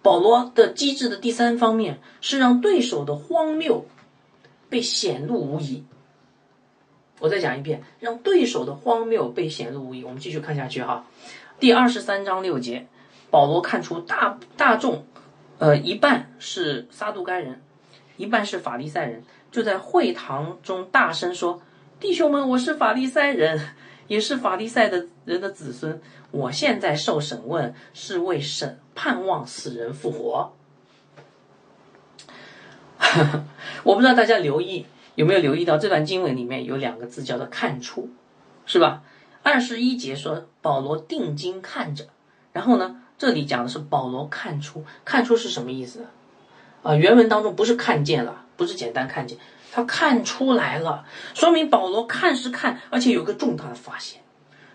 [0.00, 3.84] 保罗的机智的第三方面是让对手的荒谬
[4.70, 5.84] 被显露无遗。
[7.18, 10.04] 我再讲一遍，让对手的荒谬被显露无遗。
[10.04, 11.04] 我们继续看下去哈，
[11.58, 12.86] 第二十三章六节。
[13.28, 15.04] 保罗看出大大众，
[15.58, 17.60] 呃，一半是撒杜该人，
[18.18, 21.60] 一半是法利赛人，就在会堂中大声说
[21.98, 23.58] ：“弟兄们，我是法利赛人，
[24.08, 26.00] 也是法利赛的人的子孙。
[26.30, 30.52] 我现在受审问，是为审盼望死人复活。
[33.84, 38.10] ”我不知道大家留意有没有留意到这段经文里面有两个字叫做“看出”，
[38.64, 39.02] 是吧？
[39.42, 42.06] 二十一节说保罗定睛看着，
[42.52, 42.98] 然后呢？
[43.18, 46.06] 这里讲的是保罗看出，看出是什么意思？
[46.82, 49.38] 啊，原文当中不是看见了，不是简单看见，
[49.74, 54.20] 他看出来了，说明保罗看是看，而且有个重大的发现，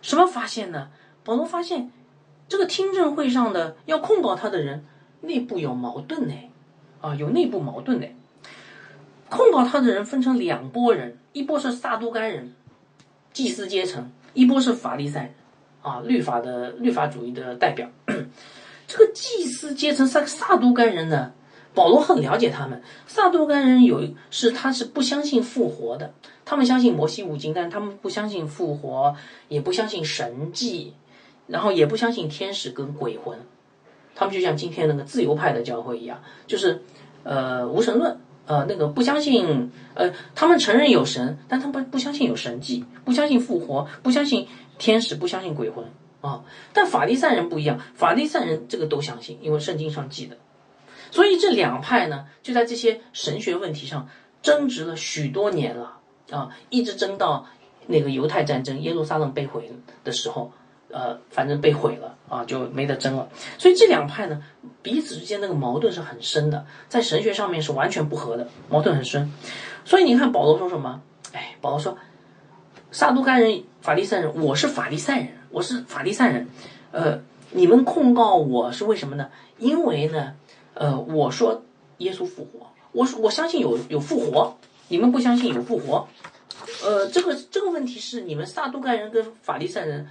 [0.01, 0.89] 什么发现呢？
[1.23, 1.91] 保罗发现
[2.49, 4.83] 这个听证会上的要控告他的人
[5.21, 6.33] 内部有矛盾呢，
[6.99, 8.07] 啊，有内部矛盾呢。
[9.29, 12.55] 控告他的人分成两拨人，一波是撒都该人，
[13.31, 15.33] 祭司阶层；一波是法利赛人，
[15.83, 17.87] 啊，律法的律法主义的代表。
[18.87, 21.33] 这个祭司阶层撒撒都该人呢，
[21.77, 22.81] 保罗很了解他们。
[23.05, 26.11] 撒都该人有是他是不相信复活的，
[26.43, 29.15] 他们相信摩西五经，但他们不相信复活，
[29.47, 30.93] 也不相信神迹，
[31.45, 33.37] 然后也不相信天使跟鬼魂。
[34.15, 36.81] 他们就像今天那个自由派的教会一样，就是
[37.23, 38.17] 呃无神论。
[38.47, 45.83] 呃，那个不相信，呃，他们承认有神，但他们不不相信有神迹，不相信复活，不相信天使，不相信鬼魂
[46.21, 46.45] 啊。
[46.71, 50.37] 但法利赛人不一样，法利赛人这个都相信，因为圣经上记的。
[51.11, 54.07] 所以这两派呢，就在这些神学问题上
[54.41, 55.99] 争执了许多年了
[56.31, 57.45] 啊，一直争到
[57.87, 59.71] 那个犹太战争，耶路撒冷被毁
[60.03, 60.51] 的时候。
[60.89, 63.27] 呃，反正被毁了啊，就没得争了。
[63.57, 64.41] 所以这两派呢，
[64.81, 69.29] 彼此之间那个矛盾是很深的，在神学上面是完全不合的，矛盾很深。
[69.83, 71.01] 所以你看保罗说什么？
[71.33, 71.97] 哎，保罗说，
[72.89, 76.47] 撒都该人、法利赛人，我是法利赛人，我是法利赛人。
[76.91, 77.19] 呃，
[77.51, 79.29] 你们控告我是为什么呢？
[79.57, 80.35] 因为呢，
[80.79, 81.63] 呃，我说
[81.97, 86.07] 耶稣复活，我说我相信有有复活，你们不相信有复活。
[86.83, 90.07] 呃，这个这个问题是你们撒都盖人跟法利赛人。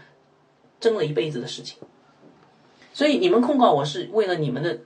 [0.78, 1.78] 争了一辈子的事情，
[2.92, 4.78] 所以你们控告我是为了你们的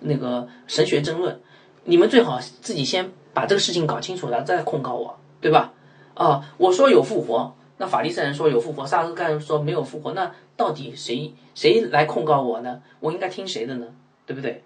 [0.00, 1.40] 那个神学争论，
[1.84, 5.72] 你们最好自己先把这个事情搞清楚了再控告我，对吧？
[6.14, 12.82] 啊，我说有复活，那法利赛人说有复活，撒都盖人说没有复活，那到底谁谁来控告我呢？
[12.98, 13.86] 我应该听谁的呢？
[14.26, 14.64] 对不对？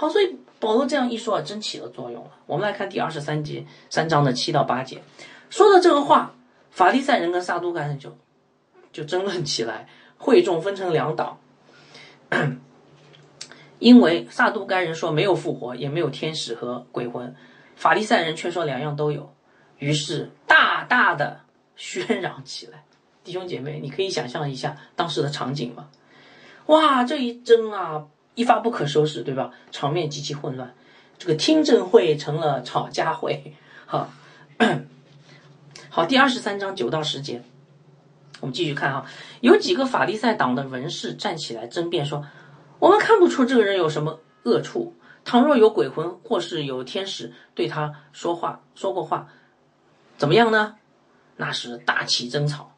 [0.00, 2.30] 好，所以保罗这样一说啊，真起了作用了。
[2.46, 5.02] 我们来看第二十三节三章的七到八节，
[5.50, 6.34] 说的这个话，
[6.70, 8.16] 法利赛人跟撒都该人就
[8.94, 9.86] 就争论起来。
[10.16, 11.38] 会众分成两党，
[13.78, 17.36] 因为撒都该人说没有复活，也没有天使和鬼魂，
[17.76, 19.34] 法利赛人却说两样都有，
[19.78, 21.40] 于是大大的
[21.76, 22.84] 喧嚷起来。
[23.22, 25.88] 弟兄姐妹，你可以想象一下当时的场景吗？
[26.66, 29.50] 哇，这一争啊，一发不可收拾，对吧？
[29.70, 30.74] 场面极其混乱，
[31.18, 33.54] 这个听证会成了吵架会。
[33.86, 34.08] 好，
[35.88, 37.42] 好，第二十三章九到十节。
[38.40, 39.04] 我们继续看哈，
[39.40, 42.24] 有几个法利赛党的文士站起来争辩说
[42.78, 44.94] ：“我们看不出这个人有什么恶处。
[45.22, 49.28] 倘若有鬼魂或是有天使对他说话说过话，
[50.16, 50.76] 怎么样呢？
[51.36, 52.74] 那是大起争吵。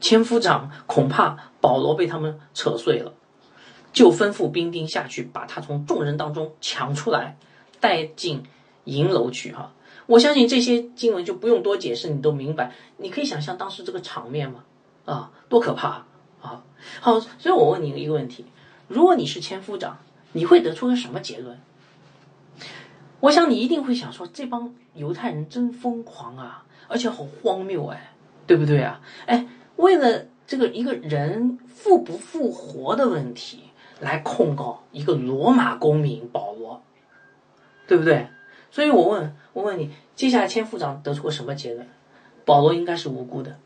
[0.00, 3.14] 千夫长恐怕保罗被他们扯碎了，
[3.94, 7.38] 就吩咐兵丁下去把他从众人当中抢出来，
[7.80, 8.42] 带进
[8.84, 9.52] 营楼去。
[9.52, 9.72] 哈，
[10.04, 12.72] 我相信这些经文就不用多解释，你都明白。
[12.98, 14.64] 你可以想象当时这个场面吗？”
[15.06, 16.06] 啊，多可怕
[16.40, 16.64] 啊！
[17.02, 18.46] 好，所以我问你一个问题：
[18.88, 19.98] 如果你是千夫长，
[20.32, 21.60] 你会得出个什么结论？
[23.20, 28.14] 我想你一定会想说，这帮犹太人真疯狂啊，而且好荒谬哎，
[28.46, 29.00] 对不对啊？
[29.26, 33.64] 哎，为了这个一个人复不复活的问题
[34.04, 36.82] 来控告一个罗马公民保罗，
[37.88, 38.28] 对不对？
[38.70, 41.88] 所以我问，我问你，接下来千夫长得出个什么结论？
[42.44, 43.56] 保罗应该是无辜的。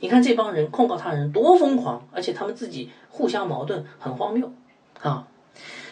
[0.00, 4.52] 你看这帮人控告他人多疯狂，而且他们自己互相矛盾，很荒谬
[5.00, 5.26] 啊！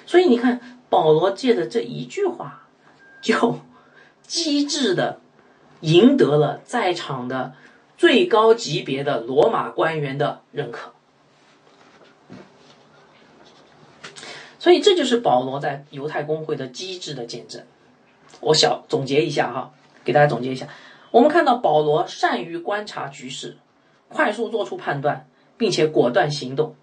[0.05, 2.67] 所以你看保罗借的这一句话，
[3.23, 3.59] 就
[4.23, 5.21] 机智的
[5.81, 7.55] 赢得了在场的
[7.97, 10.93] 最高级别的罗马官员的认可。
[14.67, 17.63] 所以这就是保罗在犹太公会的机智的见证。
[18.41, 19.71] 我小总结一下哈，
[20.03, 20.67] 给大家总结一下，
[21.13, 23.59] 我们看到保罗善于观察局势。
[24.09, 26.75] 快速做出判断，并且果断行动。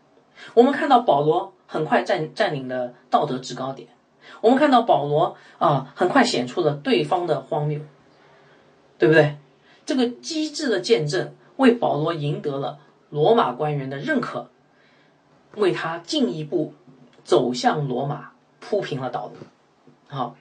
[0.54, 3.90] 我们看到保罗很快占占领了道德制高点。
[4.40, 7.82] 我们看到保罗啊，很快显出了对方的荒谬，
[8.98, 9.36] 对不对？
[9.86, 14.48] 这个机智的见证为保罗赢得了罗马官员的认可，
[15.56, 16.74] 为他进一步
[17.24, 19.34] 走向罗马铺平了道路。
[20.08, 20.36] 好，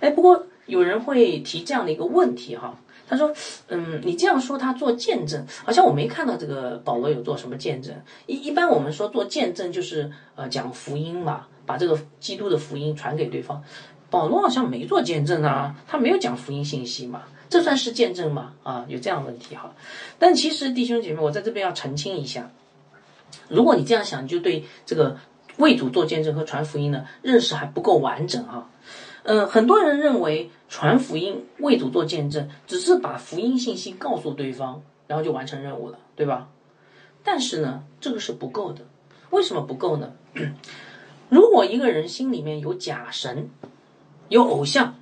[0.00, 2.78] 哎，不过有人会提这样的一个问题哈。
[3.10, 3.32] 他说
[3.68, 7.94] ：“嗯，你这样说他做见证，好像我没看到这个保罗有做什么见证。
[8.26, 13.64] 一一般我们说做见证就是呃讲福音嘛，把这个基督的福音传给对方。
[14.10, 18.52] 保罗好像没做见证啊，他没有讲福音信息嘛，这算是见证吗？
[18.62, 19.74] 啊，有这样问题哈。
[20.18, 22.50] 但其实弟兄姐妹，我在这边要澄清一下，
[23.48, 25.16] 如果你这样想，就对这个
[25.58, 28.68] 为主做见证和传福音呢认识还不够完整啊。
[29.24, 36.48] 嗯，很多人认为传福音、为主做见证，只是把福音信息告诉对方，然后就完成任务了，对吧？
[37.22, 38.86] 但是呢，这个是不够的。
[39.30, 40.12] 为什么不够呢？
[41.28, 43.50] 如果一个人心里面有假神、
[44.30, 44.94] 有偶像，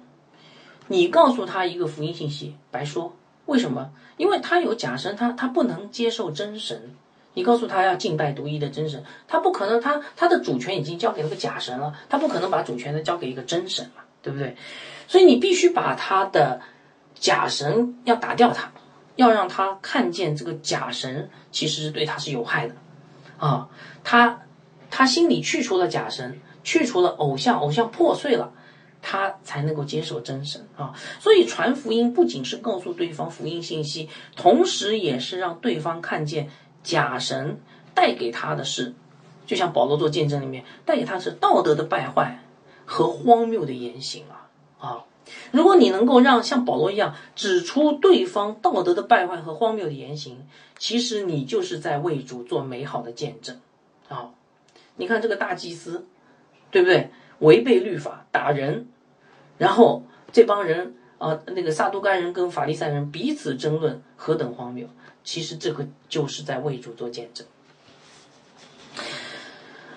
[0.89, 3.15] 你告诉他一个福音信息，白说。
[3.45, 3.93] 为什么？
[4.17, 6.97] 因为他有假神，他他不能接受真神。
[7.37, 14.57] 你告诉他要敬拜独一的真神，他不可能，他他的主权已经交给了个假神了，他不可能把主权呢交给一个真神嘛，对不对？
[15.07, 16.63] 所以你必须把他的
[17.15, 18.73] 假神要打掉，他
[19.17, 22.75] 要让他看见这个假神其实是对他是有害的
[23.37, 23.69] 啊，
[24.03, 24.41] 他
[24.91, 28.55] 他心里去除了假神，去除了偶像，偶像破碎了。
[29.09, 36.49] 他才能够接受真神啊，所以传福音不仅是告诉对方福音信息，同时也是让对方看见
[36.87, 37.59] 假神
[37.95, 38.95] 带给他的是，
[39.45, 42.45] 就像保罗做见证里面带给他是道德的败坏
[42.85, 44.47] 和荒谬的言行啊
[44.79, 45.05] 啊！
[45.51, 50.47] 如果你能够让像保罗一样指出对方道德的败坏和荒谬的言行，
[50.79, 53.59] 其实你就是在为主做美好的见证
[54.09, 54.31] 啊！
[54.95, 56.07] 你看这个大祭司，
[56.71, 57.11] 对不对？
[57.41, 58.87] 违背律法打人。
[59.59, 64.87] 然后这帮人啊，那个撒都该人跟法利赛人彼此争论，何等荒谬！
[65.27, 67.47] 其实这个就是在为主做见证。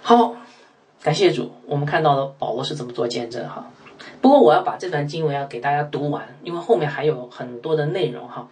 [0.02, 0.36] 好，
[1.02, 3.72] 感谢主，我们看到了保罗是怎么做见证哈。
[4.20, 8.50] 不过我要把这段经文要给大家读完，因为后面还有很多的内容哈。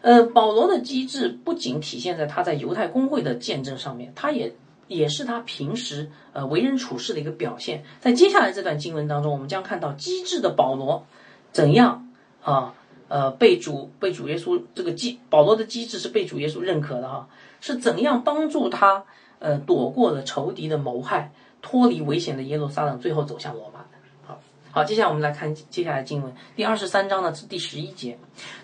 [0.00, 4.56] 呃，保罗的机智不仅体现在他在犹太公会的见证上面，他也。
[4.88, 7.82] 也是他平时呃为人处事的一个表现。
[7.98, 11.04] 在接下来这段经文当中，我们将看到机智的保罗
[11.50, 12.08] 怎样
[12.40, 12.72] 啊
[13.08, 17.28] 呃被主被主耶稣这个机保罗的机智是被主耶稣认可的哈，
[17.60, 19.04] 是怎样帮助他
[19.38, 23.88] 呃躲过了仇敌的谋害，脱离危险的耶路撒冷，最后走向罗马的。
[24.26, 24.40] 好，
[24.70, 28.18] 好，接下来我们来看接下来经文第二十三章呢是第十一节，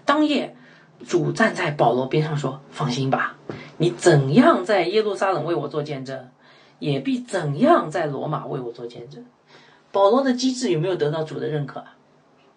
[0.04, 0.56] 当夜。
[1.04, 3.36] 主站在保罗边上说：“放心吧，
[3.76, 6.28] 你怎样在耶路撒冷为我做见证，
[6.78, 9.24] 也必怎样在罗马为我做见证。”
[9.90, 11.82] 保罗的机智有没有得到主的认可？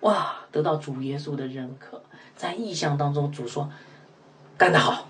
[0.05, 1.99] 哇，得到主耶稣的认可。
[2.35, 3.71] 在意象当中，主说
[4.55, 5.07] ：“干得好，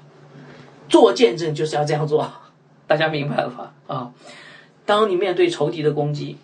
[0.87, 2.31] 做见证就是要这样做。”
[2.87, 3.73] 大家明白了吧？
[3.87, 4.13] 啊，
[4.85, 6.37] 当你面对仇敌的攻击，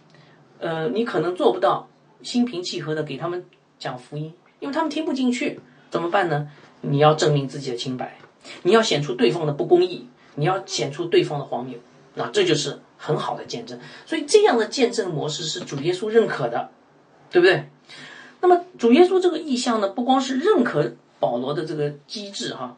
[0.59, 1.87] 呃，你可能做不到
[2.23, 3.45] 心平气和的给他们
[3.79, 6.49] 讲福音，因为他们听不进去，怎么办呢？
[6.81, 8.17] 你要证明自己的清白，
[8.63, 11.79] 你要显出对方的不公义，你要显出对方的荒谬，
[12.15, 13.79] 那这就是很好的见证。
[14.05, 16.71] 所以这样的见证模式是主耶稣认可的，
[17.29, 17.69] 对不对？
[18.41, 22.75] 那么主耶稣这个意向呢，不光是认可保罗的这个机智哈，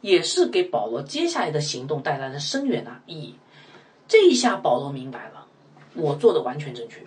[0.00, 3.36] 也是给保罗接下来的行动带来了深远的意义。
[4.06, 5.46] 这一下保罗明白了，
[5.94, 7.00] 我做的完全正确，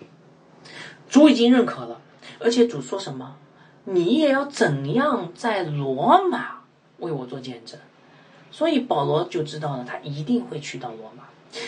[1.08, 2.00] 主已经认可了，
[2.40, 3.36] 而且主说什么？
[3.84, 6.62] 你也要怎样在罗马
[6.98, 7.78] 为我做见证？
[8.50, 11.24] 所以保罗就知道了，他一定会去到罗马。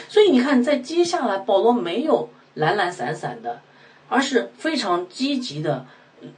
[0.08, 3.60] 所以你看，在接下来，保罗没有懒懒散散的，
[4.08, 5.86] 而是非常积极的，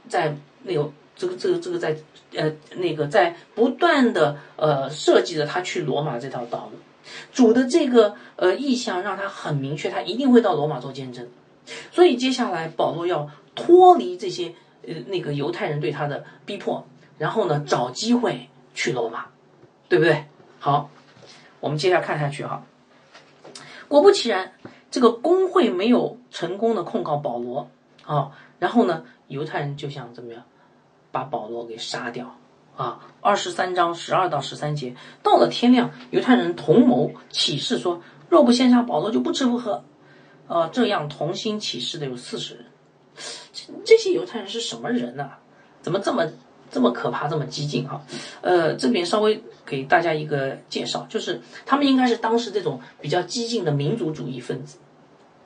[0.07, 1.95] 在那个这个这个这个在
[2.35, 6.77] 呃那个在不断的呃设计着他去罗马这条道路。
[7.31, 11.27] 主的这个呃意向让他很明确，他一定会到罗马做见证。
[11.91, 14.53] 所以接下来，保罗要脱离这些。
[14.85, 16.85] 呃，那个犹太人对他的逼迫，
[17.17, 19.27] 然后呢，找机会去罗马，
[19.87, 20.25] 对不对？
[20.59, 20.89] 好，
[21.61, 22.65] 我们接下来看下去哈。
[23.87, 24.51] 果不其然，
[24.91, 27.69] 这个工会没有成功的控告保罗
[28.05, 30.43] 啊，然后呢，犹太人就想怎么样，
[31.11, 32.37] 把保罗给杀掉
[32.77, 32.99] 啊。
[33.19, 39.83] 二十三章十二到十三节，到了天亮，犹太人同谋起誓说，若不献上保罗，就不吃不喝。
[40.47, 42.65] 呃，这样同心起誓的有四十人。
[43.51, 45.31] 这这些犹太人是什么人呢？
[45.81, 46.27] 怎么这么
[46.69, 48.01] 这么可怕，这么激进哈？
[48.41, 54.77] 呃，这边稍微给大家一个介绍，就是他们应该是当时这种比较激进的民族主义分子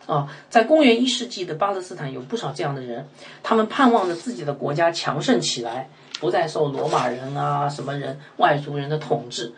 [0.08, 0.28] 啊。
[0.50, 3.08] 在公元一世纪的巴勒斯坦有不少这样的人，
[3.44, 9.54] 他们盼望着自己的国家强盛起来，不再受罗马人啊什么人外族人的统治。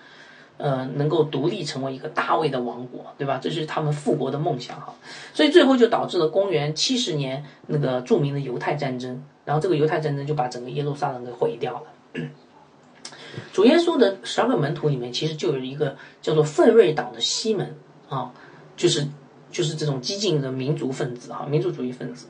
[0.61, 3.39] 呃，能够独立成为一个大卫的王国，对吧？
[3.41, 4.93] 这是他们复国的梦想哈。
[5.33, 11.83] 所以最后就导致了公元七十年那个著名的犹太战争，然后这个犹太战争就把整个耶路撒冷给毁掉了。
[13.53, 17.77] 主耶稣的十二个门徒里面，其实就有一个叫做奋锐党的西门
[18.09, 18.33] 啊，
[18.75, 19.07] 就是
[19.51, 22.27] 就是这种激进的民族分子哈，民族主义分子。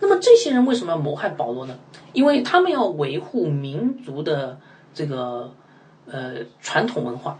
[0.00, 1.78] 那么这些人为什么要谋害保罗呢？
[2.12, 4.58] 因为他们要维护民族的
[4.94, 5.54] 这个。
[6.04, 7.38] 呃，传统文化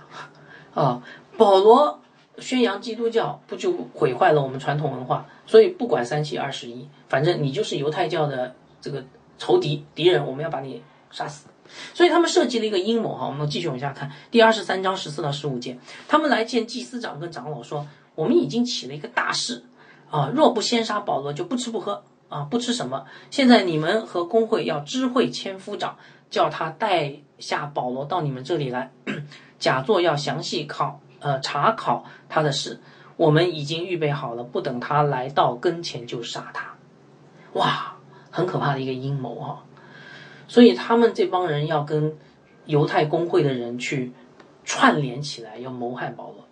[0.73, 1.03] 啊，
[1.37, 2.01] 保罗
[2.39, 5.27] 宣扬基督教，不就毁坏了我们传统文化？
[5.47, 9.05] 所以不管三七二十一，反正你就是犹太教的这个
[9.37, 10.81] 仇敌敌人，我们要把你
[11.11, 11.49] 杀死。
[11.93, 15.77] 所以他们设计了一个阴谋哈，我们继续往下看第二十三章十四到十五节，
[16.07, 17.85] 他们来见祭司长跟长老说
[18.15, 19.65] ：“我们已经起了一个大事
[20.11, 23.07] 啊，若不先杀保罗，就不吃不喝啊，不吃什么。
[23.31, 25.97] 现在你们和工会要知会千夫长，
[26.31, 28.91] 叫他带下保罗到你们这里来，
[29.59, 32.81] 假作要详细考呃查考他的事。
[33.17, 36.75] 我们已经预备好了，不等他来到跟前就杀他。
[37.53, 37.97] 哇，
[38.31, 39.65] 很可怕的一个阴谋哈。”
[40.49, 42.17] 所以他们这帮人要跟
[42.67, 44.13] 犹太工会的人去
[44.65, 46.47] 串联起来，要谋害保罗。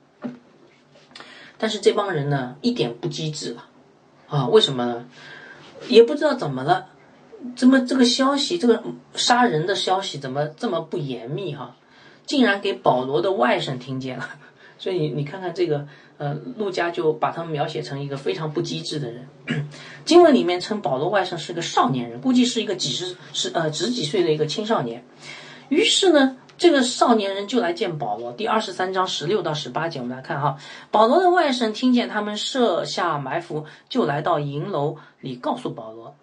[1.61, 3.67] 但是这帮人呢，一点不机智了
[4.27, 4.49] 啊？
[4.49, 5.07] 为什么呢？
[5.87, 6.87] 也不知道怎么了，
[7.55, 8.83] 怎么这个消息，这个
[9.15, 11.77] 杀人的消息怎么这么不严密哈？
[12.27, 14.29] 竟然给保罗的外甥听见了。
[14.79, 15.87] 所以你看看这个。
[16.21, 19.27] 呃，陆家就把他们描写成一个非常不机智的人。
[20.05, 25.03] 经文里面称保罗外甥是个少年人，估计是一个几十十呃十几岁的一个青少年。
[25.71, 28.35] 于是呢，这个少年人就来见保罗。
[28.35, 30.59] 第二十三章十六到十八节，我们来看哈。
[30.91, 36.15] 保罗的外甥听见他们设下埋伏，就来到营楼里告诉保罗。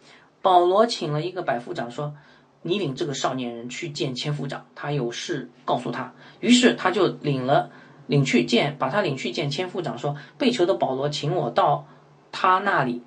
[0.44, 2.14] 保罗请了一个百夫长说
[2.62, 7.72] ：“你领这个少年人去见千夫长，他有事告诉他。”于是他就领了。
[8.06, 11.88] 领去见，把他领去见千夫长，说被囚的保罗，请我到
[12.32, 13.02] 他那里，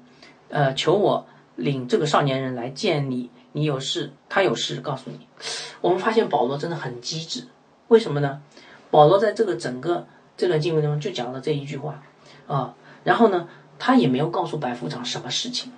[0.48, 5.26] 呃，求我领这个少年人来见你，你有事，他有事告诉你。
[5.80, 7.46] 我们发现保罗真的很机智，
[7.88, 8.40] 为什么呢？
[8.90, 12.02] 保罗在这个整个这段经文中就讲了这一句话
[12.46, 12.74] 啊，
[13.04, 13.48] 然后呢，
[13.78, 15.72] 他也没有告诉百夫长什么事情，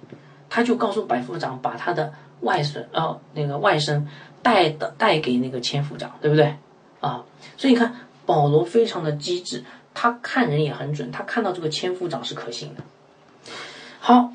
[0.49, 4.07] 他就告诉百夫长把他的外孙啊那个外甥
[4.43, 6.57] 带的带给那个千夫长，对不对
[7.01, 7.25] 啊？
[7.57, 7.95] 所以你看。
[8.25, 12.83] 保罗非常的机智，他看人也很准，他看到这个千夫长是可信的。
[13.99, 14.33] 好，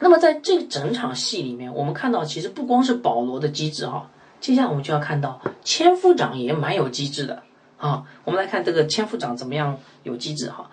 [0.00, 7.42] 那么在这整场戏里面，我们看到其实不光是保罗的机智哈，接下来我们就要看到千夫长也蛮有机智的
[7.76, 8.04] 啊。
[8.24, 10.70] 我们来看这个千夫长怎么样有机智哈。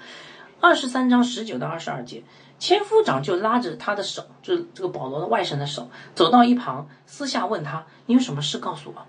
[0.59, 2.23] 二十三章十九到二十二节，
[2.59, 9.05] 千夫长就拉着他的手，就是这个保罗的外甥的手，走到一旁，私下问他：“你有什么事告诉我？”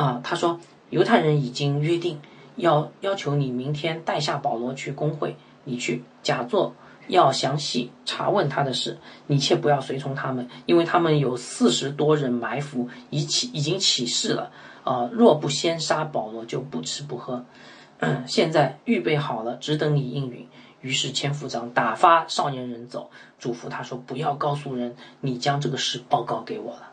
[0.00, 0.60] 啊，他说。
[0.90, 2.20] 犹太人已经约定，
[2.54, 5.34] 要要求你明天带下保罗去工会，
[5.64, 6.76] 你去假作
[7.08, 14.50] 要详细查问他的事，你切不要随从他们，因为他们有四十多人埋伏，已起已经起事了。
[14.84, 17.44] 啊，若不先杀保罗，就不吃不喝。
[18.26, 20.48] 现在预备好了，只等你应允。
[20.80, 26.90] 于是千夫长打发少年人走，嘱咐他说：“不要告诉人，你将这个事报告给我了。”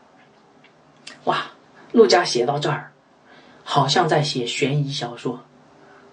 [1.24, 1.52] 哇，
[1.92, 2.92] 陆家写到这儿。
[3.64, 5.40] 好像在写悬疑小说，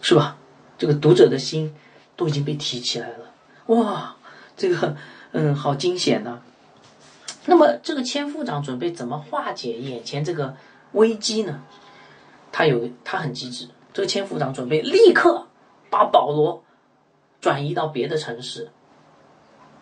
[0.01, 0.37] 是吧？
[0.77, 1.73] 这个读者的心
[2.15, 3.31] 都已经被提起来了，
[3.69, 4.15] 哇，
[4.55, 4.95] 这个
[5.33, 6.39] 嗯，好惊险呐！
[7.45, 10.55] 那么这个千夫长准备怎么化解眼前这个
[10.93, 11.61] 危机呢？
[12.51, 15.47] 他有他很机智，这个千夫长准备立刻
[15.89, 16.63] 把保罗
[17.39, 18.71] 转移到别的城市，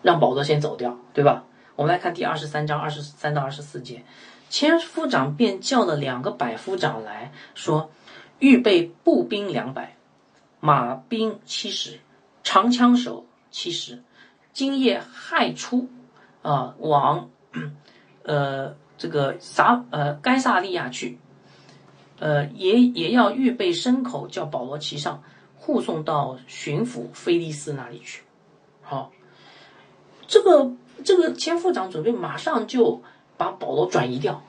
[0.01, 1.45] 让保罗先走掉，对吧？
[1.77, 4.03] 我们来看第二十三章二十三到二十四节。
[4.49, 7.91] 千夫长便叫了两个百夫长来说
[8.39, 9.95] ：“预备步兵两百，
[10.59, 11.99] 马兵七十，
[12.43, 13.26] 长枪手
[13.57, 14.03] 七十。
[14.53, 15.89] 今夜亥初，
[16.43, 17.31] 啊，往，
[18.21, 21.17] 呃，这个撒呃该萨利亚去，
[22.19, 25.23] 呃，也也要预备牲口，叫保罗骑上，
[25.55, 28.21] 护送到巡抚菲利斯那里去。
[28.83, 29.11] 好，
[30.27, 30.71] 这个
[31.03, 33.01] 这个千夫长准备马上就。”
[33.37, 34.41] 把保罗转移掉，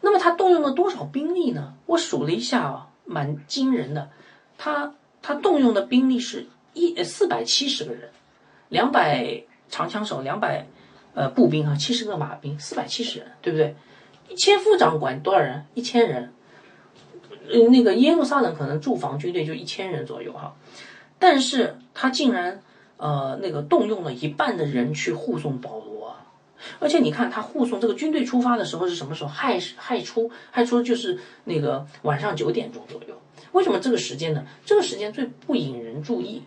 [0.00, 1.74] 那么他动用了多少兵力呢？
[1.86, 4.10] 我数了一下啊，蛮惊人的。
[4.58, 8.10] 他他动用的兵力是一四百七十个人，
[8.70, 10.66] 两百长枪手，两百
[11.12, 13.76] 呃步兵啊，七十个马兵，四百七十人，对不对？
[14.30, 15.66] 一千夫长管多少人？
[15.74, 16.32] 一千人。
[17.52, 20.54] 呃，那个耶路撒冷可能驻防军队就一千人左右哈，
[21.18, 22.62] 但是他竟然
[22.96, 26.16] 呃那个动用了一半的人去护送保罗。
[26.78, 29.30] 而且你看，他护送这个军队出发的时候是什么时候？
[29.30, 33.20] 亥亥初，亥初就是那个晚上九点钟左右。
[33.52, 34.44] 为什么这个时间呢？
[34.64, 36.42] 这个时间最不引人注意，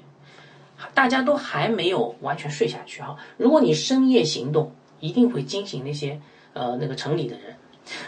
[0.93, 3.17] 大家都还没有完全睡下去哈。
[3.37, 6.19] 如果你深夜行动，一定会惊醒那些
[6.53, 7.55] 呃那个城里的人。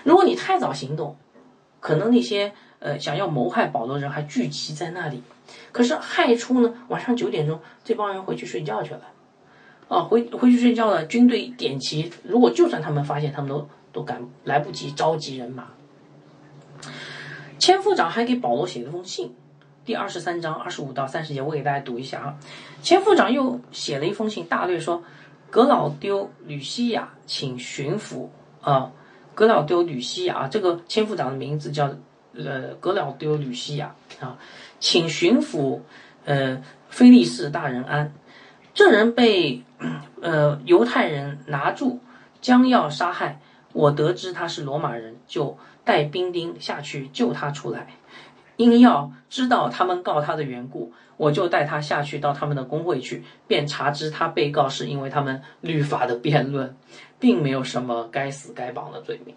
[0.04, 1.18] 如果你太早行动，
[1.80, 5.22] 可能那些呃想要谋害保罗的人还聚集在那里。
[5.72, 9.02] 可是害出呢，晚上九点钟，这帮人回去睡觉去了。
[9.88, 11.06] 啊，回回去睡觉了。
[11.06, 15.68] 军队点齐，如果就算他们发现，他们都都赶来不及召集人马。
[17.60, 19.36] 千夫长还给保罗写了封信，
[19.86, 22.36] 第二十三章二十五到三十节，我给大家读一下啊。
[22.82, 25.04] 千夫长又写了一封信，大略说：
[25.52, 28.30] 格老丢吕西亚请巡抚
[28.62, 28.92] 啊，
[29.36, 31.96] 格老丢吕西亚，这个千夫长的名字叫
[32.34, 34.40] 呃格老丢吕西亚啊，
[34.80, 35.82] 请巡抚
[36.26, 38.12] 呃菲利士大人安。
[38.74, 39.64] 这人被
[40.20, 42.00] 呃犹太人拿住，
[42.42, 43.40] 将要杀害。
[43.72, 47.94] 我得知他是罗马人，就带兵丁下去救他出来。
[48.58, 56.76] 因要知道他们告他的缘故，我就带他下去到他们的工会去，便查知他被告是因为他们律法的辩论，
[57.20, 59.36] 并没有什么该死该绑的罪名。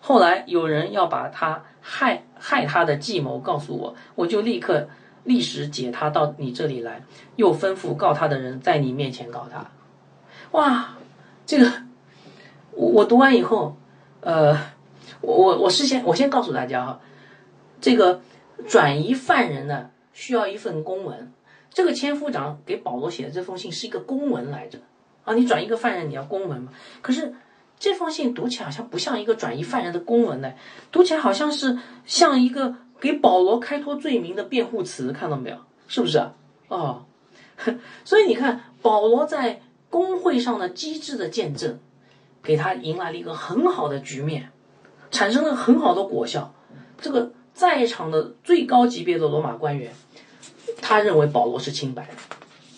[0.00, 4.88] 后来有人要把他害害他的计谋告诉我，我就立刻
[5.24, 7.02] 立时解他到你这里来，
[7.36, 9.66] 又吩咐告他的人在你面前告他。
[10.52, 10.94] 哇，
[11.46, 11.70] 这个。
[12.76, 13.76] 我我读完以后，
[14.20, 14.52] 呃，
[15.20, 16.98] 我我我事先我先告诉大家哈，
[17.80, 18.20] 这个
[18.66, 21.32] 转移犯人呢需要一份公文，
[21.70, 24.78] 这个千夫长给保罗写的这封信是一个公文来着
[25.24, 26.72] 啊，你转一个犯人你要公文嘛？
[27.02, 27.34] 可是
[27.78, 30.52] 这封信读起来好像不像一个转移犯人的公文呢，
[30.92, 35.58] 读起来好像是像一个给保罗开脱罪名的辩护词，看到没有？
[35.88, 36.34] 是不是啊？
[36.68, 37.06] 哦，
[38.04, 41.78] 所以你看保罗在公会上的机智的见证。
[42.42, 44.50] 给他迎来了一个很好的局面，
[45.10, 46.52] 产生了很好的果效。
[47.00, 49.94] 这个在场的最高级别的罗马官员，
[50.82, 52.12] 他认为保罗是清白的，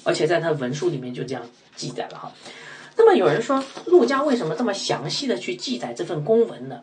[0.04, 1.42] 而且在他的文书里面就这样
[1.74, 2.32] 记载了哈。
[2.96, 6.82] 那么有人说，陆家为什么这么详细的去记载这份公文呢？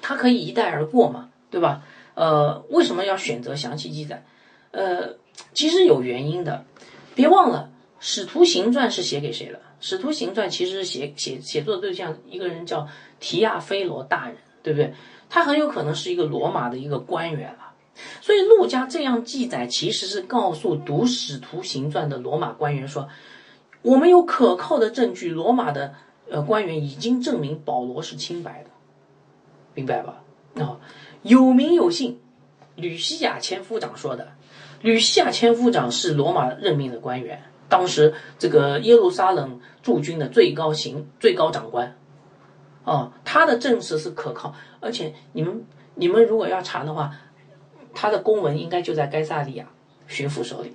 [0.00, 1.82] 他可以一带而过嘛，对吧？
[2.14, 4.24] 呃，为什么要选择详细记载？
[4.70, 5.16] 呃，
[5.52, 6.64] 其实有原因的。
[7.14, 9.58] 别忘了，《使徒行传》是写给谁的？
[9.80, 14.94] 《使徒行传》其实写写写作的对象一个人叫提亚菲罗大人，对不对？
[15.28, 17.72] 他很有可能是一个罗马的一个官员了。
[18.20, 23.08] 所以陆家这样记载，其实是告诉读《使徒行传》的罗马官员说：
[23.82, 25.94] 我们有可靠的证据，罗马的
[26.30, 28.70] 呃官员已经证明保罗是清白的，
[29.74, 30.22] 明白吧？
[30.54, 30.78] 啊，
[31.22, 32.20] 有名有姓，
[32.76, 34.28] 吕西亚千夫长说的。
[34.80, 37.42] 吕西亚千夫长是罗马任命的官员。
[37.68, 41.96] 当时这个耶路撒冷驻军的最高行最高长官，
[42.84, 45.64] 啊，他的证词是可靠，而且你们
[45.94, 47.12] 你们如果要查的话，
[47.94, 49.66] 他的公文应该就在该萨利亚
[50.06, 50.72] 巡抚手里，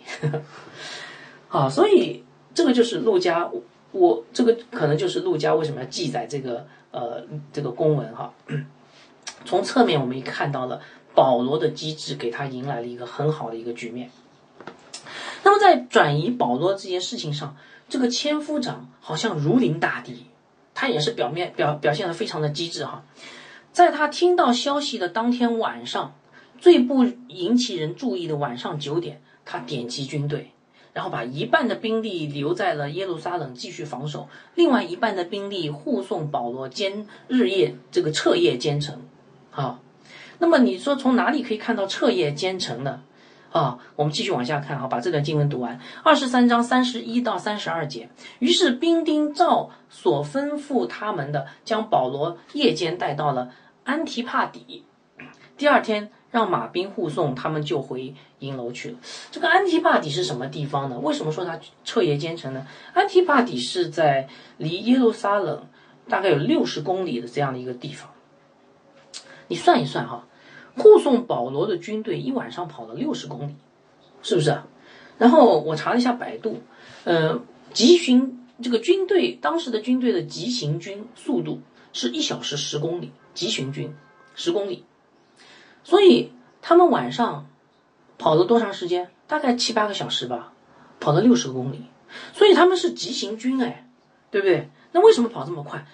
[1.49, 2.23] 啊，所以
[2.53, 3.49] 这个就是陆家，
[3.91, 8.33] 我这个可能就是陆家为什么要记载这个呃这个公文哈，
[9.45, 10.81] 从侧面我们也看到了
[11.15, 14.09] 保罗的机智给他迎来了一个很好的一个局面。
[15.43, 17.55] 那么在转移保罗这件事情上，
[17.89, 20.25] 这个千夫长好像如临大敌，
[20.73, 23.03] 他也是表面表表现的非常的机智哈。
[23.73, 26.13] 在他听到消息的当天晚上，
[26.59, 30.51] 最不引起人注意的晚上九点，他点击军队，
[30.93, 39.01] 然后把一半的兵力留在了耶路撒冷继续防守，另外一半的兵力护送保罗兼日夜这个彻夜兼程，
[39.49, 39.79] 好，
[40.37, 43.01] 那么你说从哪里可以看到彻夜兼程呢？
[43.53, 45.79] 啊，我们继续往下看，哈，把这段经文读完。
[46.03, 48.09] 二十三章三十一到三十二节。
[48.39, 53.51] 于是兵丁照所吩咐他们的，将保罗夜间带到了
[53.83, 54.83] 安提帕底。
[55.55, 58.97] 第二天，让马兵护送他们，就回营楼去了。
[59.29, 60.97] 这个安提帕底是什么地方呢？
[60.97, 62.65] 为什么说他彻夜兼程呢？
[62.95, 64.27] 安提帕底是在
[64.57, 65.67] 离耶路撒冷
[66.09, 68.09] 大概有六十公里的这样的一个地方。
[69.47, 70.25] 你算一算，哈。
[70.77, 73.55] 护送保罗的军队一晚上跑了六十公里，
[74.21, 74.61] 是不是？
[75.17, 76.61] 然后我查了一下百度，
[77.03, 77.39] 呃，
[77.71, 81.61] 急行这个军队当时的军队的急行军速度
[81.93, 83.93] 是一小时十公里，急行军
[84.35, 84.83] 十公里，
[85.83, 87.47] 所以他们晚上
[88.17, 89.11] 跑了多长时间？
[89.27, 90.53] 大概七八个小时吧，
[90.99, 91.83] 跑了六十公里，
[92.33, 93.87] 所以他们是急行军哎，
[94.31, 94.69] 对不对？
[94.91, 95.85] 那为什么跑这么快？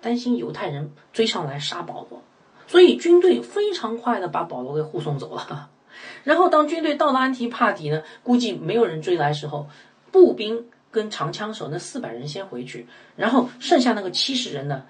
[0.00, 2.22] 担心犹太人追上来杀保罗。
[2.68, 5.70] 所以军队非常快的把保罗给护送走了，
[6.22, 9.66] 然后当军队到了安提帕底呢，估计没有人追来时候，
[10.12, 14.84] 步兵跟长枪手那四百人先回去，然后剩下那个七十人呢，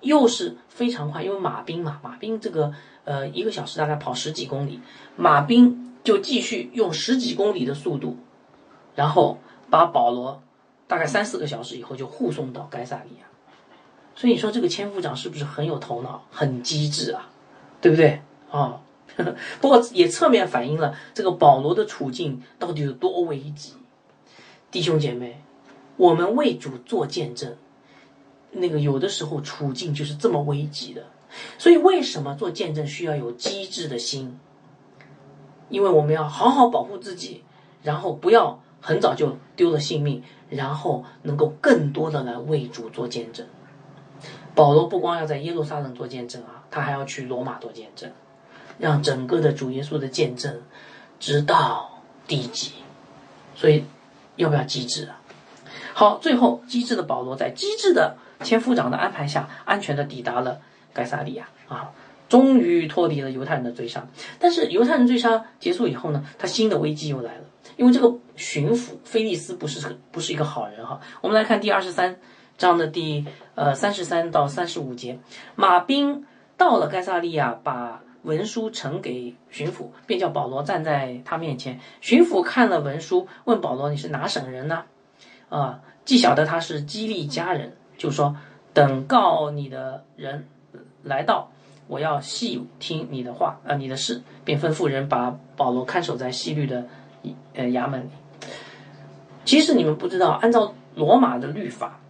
[0.00, 2.72] 又是非常快，因为马兵嘛，马兵这个
[3.04, 4.80] 呃一个小时大概跑十几公里，
[5.16, 8.16] 马兵就继续用十几公里的速度，
[8.94, 10.40] 然后把保罗
[10.86, 13.26] 大概三四个小时以后就护送到该萨利亚。
[14.16, 17.30] 所以你说这个千夫长是不是很有头脑、很机智啊？
[17.80, 18.80] 对不对啊？
[19.60, 23.74] 不过也侧面反映了这个保罗的处境到底有多危急。
[24.70, 25.42] 弟兄姐妹，
[25.96, 27.56] 我们为主做见证，
[28.50, 31.04] 那个有的时候处境就是这么危急的。
[31.58, 34.38] 所以为什么做见证需要有机智的心？
[35.68, 37.42] 因为我们要好好保护自己，
[37.82, 43.46] 然后不要很早就丢了性命，然后能够更多的来为主做见证。
[44.54, 48.10] 保罗不光要在耶路撒冷做见证啊，他还要去罗马做见证，
[48.78, 50.62] 让整个的主耶稣的见证
[51.18, 52.72] 直到地极。
[53.56, 53.84] 所以，
[54.36, 55.20] 要不要机智啊？
[55.92, 60.60] 好，最后机智的保罗在机智的千夫长的安排下，安全的抵达了
[60.92, 61.92] 该萨利亚啊，
[62.28, 64.06] 终于脱离了犹太人的追杀。
[64.40, 67.44] 但是犹太人追杀结束以后呢，他新的危机又来了，
[67.76, 71.00] 因为这个巡抚菲利斯不是不是一个好人哈。
[71.20, 72.18] 我们来看第二十三
[72.56, 75.18] 章的第呃三十三到三十五节，
[75.54, 76.24] 马兵
[76.56, 78.00] 到了该萨利亚，把。
[78.24, 81.78] 文书呈给巡抚，便叫保罗站在他面前。
[82.00, 84.84] 巡抚看了文书，问保罗：“你是哪省人呢？”
[85.50, 88.34] 啊，既晓得他是基利家人，就说
[88.72, 90.48] ：“等告你的人
[91.02, 91.50] 来到，
[91.86, 96.86] 我要细听你的话，呃，你的事。”便吩咐人把保罗看守在西律的
[97.52, 98.08] 呃衙门里。
[99.44, 102.00] 其实你们不知道，按照罗马的律法，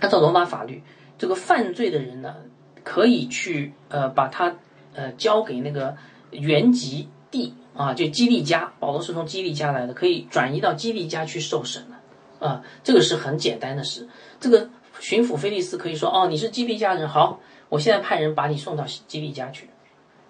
[0.00, 0.82] 按照罗马法律，
[1.18, 2.36] 这个犯罪的人呢，
[2.84, 4.54] 可以去呃把他。
[4.94, 5.96] 呃，交给那个
[6.32, 14.08] 原籍地啊，就基利家，保罗是从基利家来的，可以转移到基利家去受审了啊，这个是很简单的事。
[14.40, 14.68] 这个
[14.98, 17.38] 巡抚菲利斯可以说，哦，你是基利家人，好，
[17.68, 19.70] 我现在派人把你送到基利家去，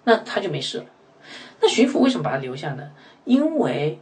[0.03, 0.85] 那他就没事了。
[1.59, 2.91] 那巡抚为什么把他留下呢？
[3.25, 3.99] 因为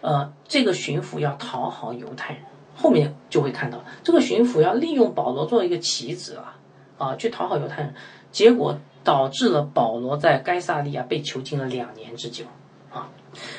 [0.00, 2.42] 呃，这个巡抚要讨好犹太人，
[2.76, 6.58] 后面就会看到这个巡抚要利用保罗做一个棋子啊，
[6.98, 7.94] 啊，去讨好犹太人，
[8.30, 8.78] 结果。
[9.06, 12.44] 导致了保罗在该萨利亚被囚禁了两年之久，
[12.92, 13.08] 啊，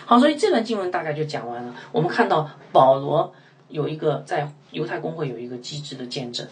[0.06, 1.74] 好，所以这段经文大概就讲完了。
[1.94, 3.34] 我们看到保罗
[3.70, 6.46] 有一个在犹太公会有一个机智的见证，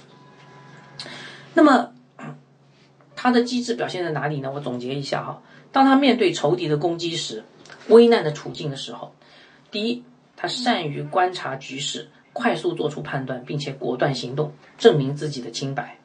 [1.55, 1.91] 那么
[3.17, 4.49] 他的机智表现在哪里呢？
[4.55, 5.41] 我总结一下哈，
[5.73, 7.43] 当他面对仇敌的攻击时，
[7.89, 9.13] 危难的处境的时候，
[9.71, 10.05] 第一，
[10.37, 15.97] 他善于观察局势，快速做出判断，并且果断行动，证明自己的清白；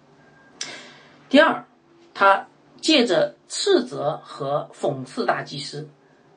[1.28, 1.66] 第二，
[2.14, 2.46] 他。
[2.80, 5.90] 借着斥责和讽刺大祭司，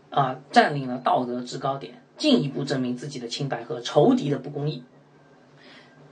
[0.09, 4.83] 啊，占领了道德制高点，进一步证明自己的清白和仇敌的不公义。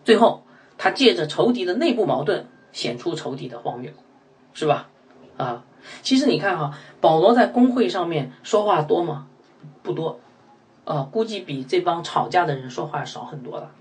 [0.05, 0.43] 最后，
[0.77, 3.91] 他借着仇敌的内部矛盾，显出仇敌的荒谬，
[4.53, 4.88] 是吧？
[5.36, 5.65] 啊，
[6.01, 9.27] 其实你看哈，保罗在公会上面说话多吗？
[9.84, 10.21] 不多，
[10.86, 13.71] 啊，估计比这帮吵架的人说话少很多了，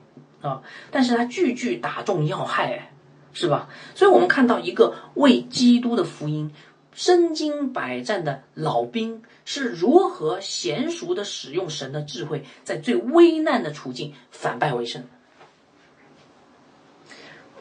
[0.43, 2.93] 啊，但是他句句打中要害。
[3.33, 3.69] 是吧？
[3.95, 6.53] 所以我们看到一个为基督的福音
[6.93, 15.05] 身经百战的老兵是如何娴熟的使用神的智慧，在最危难的处境反败为胜。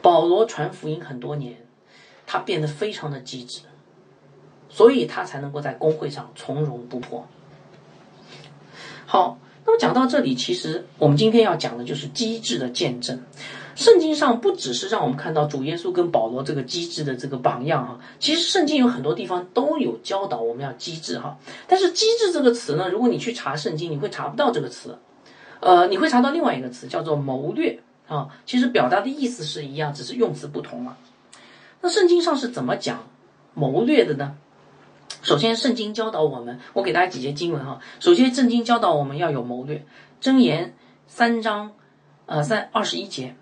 [0.02, 1.64] 保罗传福音很多年，
[2.26, 3.60] 他变得非常的机智，
[4.68, 7.24] 所以他才能够在公会上从容不迫。
[9.10, 13.20] 好，那么讲到这里，其实我们今天要讲的就是机智的见证。
[13.74, 21.36] 圣经上不只是让我们看到主耶稣跟保罗这个机智的这个榜样哈，其实圣经有很多地方都有教导我们要机智哈。
[21.66, 24.96] 但是“机智”这个词呢，如果你去查圣经，你会查不到这个词，
[25.58, 28.28] 呃，你会查到另外一个词叫做谋略啊。
[28.46, 30.96] 其实表达的意思是一样，只是用词不同了。
[31.80, 33.08] 那圣经上是怎么讲
[33.54, 34.36] 谋略的呢？
[35.22, 37.80] 首先，圣经教导我们，我给大家几节经文哈。
[37.98, 39.84] 首先，圣经教导我们要有谋略，
[40.22, 40.74] 箴言
[41.06, 41.72] 三章
[42.26, 43.34] 呃三二十一节。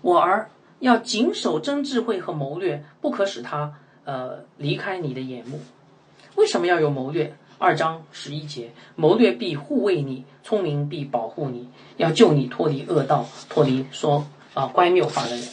[0.00, 3.74] 我儿要谨守真智慧和谋略，不可使他
[4.04, 5.60] 呃离开你的眼目。
[6.36, 7.36] 为什么要有谋略？
[7.56, 15.48] 二章十一节，谋略必护卫你，聪明必保护你，要救你脱离恶道，脱离说啊乖谬话的人。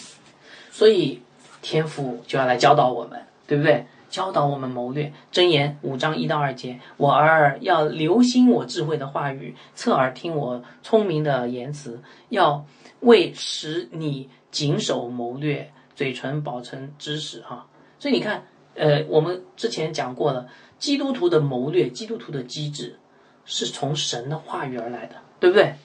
[0.71, 1.21] 所以
[1.61, 3.85] 天父就要来教导我们，对不对？
[4.11, 5.11] 教导我们谋略。
[5.31, 11.99] 箴言五章一到二节，我儿要留心我智慧的话语，侧耳听我聪明的言辞，
[12.29, 12.63] 要
[12.99, 14.29] 为使你。
[14.51, 17.67] 谨守谋略，嘴唇保存知识，哈。
[17.99, 18.43] 所以你看，
[18.75, 22.99] 呃，我们之前讲过了，基督徒的谋略，基督徒的机智，
[23.45, 25.75] 是从神的话语而来的，对不对？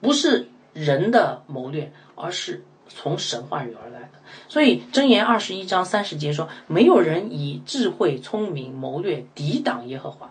[0.00, 4.08] 不是人的谋略，而是从神话语而来的。
[4.48, 10.30] 所以箴言二十一章三十节说：“没有人以智慧、聪明、谋略抵挡耶和华，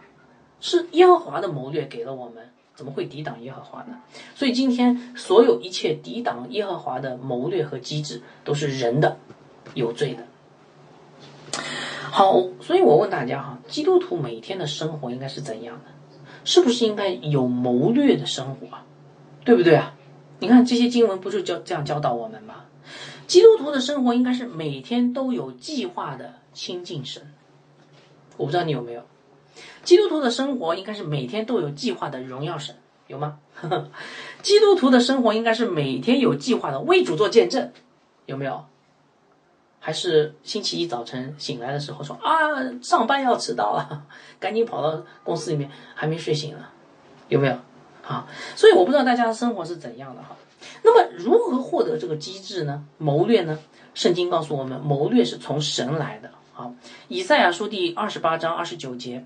[0.60, 4.02] 是耶和华的谋略给了我们。”怎么会抵挡耶和华呢？
[4.36, 9.18] 所以今天所有一切抵挡耶和华的谋略和机制，都是人的，
[9.76, 11.62] 有罪的。
[12.12, 15.92] 好，所以我问大家哈，基督徒每天的生活应该是怎样的？
[16.44, 18.68] 是不是应该有谋略的生活？
[19.46, 19.95] 对不对啊？
[20.40, 22.66] 你看这些经文不是教这样教导我们吗？
[23.28, 27.34] 基督徒的生活应该是每天都有计划的亲近神。
[28.38, 29.02] 我不知道你有没有。
[29.84, 32.76] 基督徒的生活应该是每天都有计划的荣耀神，
[33.08, 33.40] 有吗？
[34.44, 37.72] 基督徒的生活应该是每天有计划的为主做见证，
[38.26, 38.66] 有没有？
[39.80, 42.34] 还是星期一早晨醒来的时候说啊，
[42.82, 44.06] 上班要迟到了，
[44.40, 46.66] 赶紧跑到公司里面，还没睡醒呢，
[47.30, 47.58] 有没有？
[48.08, 50.36] 啊，所以我不知道大家的生活是怎样的哈。
[50.84, 52.86] 那么如何获得这个机智呢？
[52.98, 53.58] 谋略呢？
[53.94, 56.32] 圣经告诉我们，谋略是从神来的。
[56.54, 56.74] 好，
[57.08, 59.26] 以赛亚书第二十八章二十九节，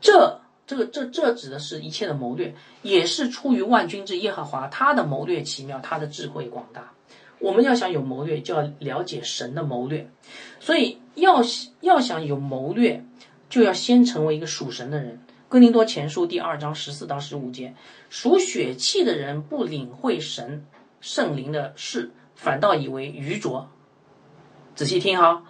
[0.00, 6.92] 这这个这这指的是一切的谋略，也是出于万军之耶和华，他的谋略奇妙，他的智慧广大。
[7.38, 10.08] 我们要想有谋略，就要了解神的谋略。
[10.58, 11.42] 所以要
[11.80, 13.04] 要想有谋略，
[13.48, 15.20] 就要先成为一个属神的人。
[15.48, 17.74] 哥林多前书第二章十四到十五节，
[18.10, 20.66] 属血气的人不领会神
[21.00, 23.70] 圣灵的事，反倒以为愚拙。
[24.74, 25.44] 仔细听哈，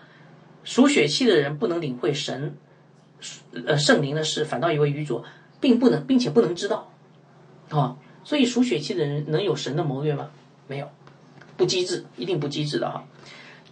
[0.64, 2.58] 属血气的人不能领会神
[3.66, 5.24] 呃圣灵的事，反倒以为愚拙，
[5.60, 6.92] 并不能，并且不能知道
[7.70, 7.96] 啊。
[8.22, 10.30] 所以属血气的人能有神的谋略吗？
[10.68, 10.90] 没有。
[11.56, 13.06] 不机智，一定不机智的哈，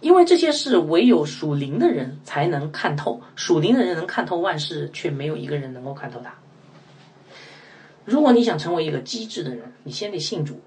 [0.05, 6.31] 因为这些事唯有属灵的人才能看透，属灵的人能看透万事，却没有一个人能够看透它。
[8.05, 10.61] 如果你想成为一个机智的人，你先得信主。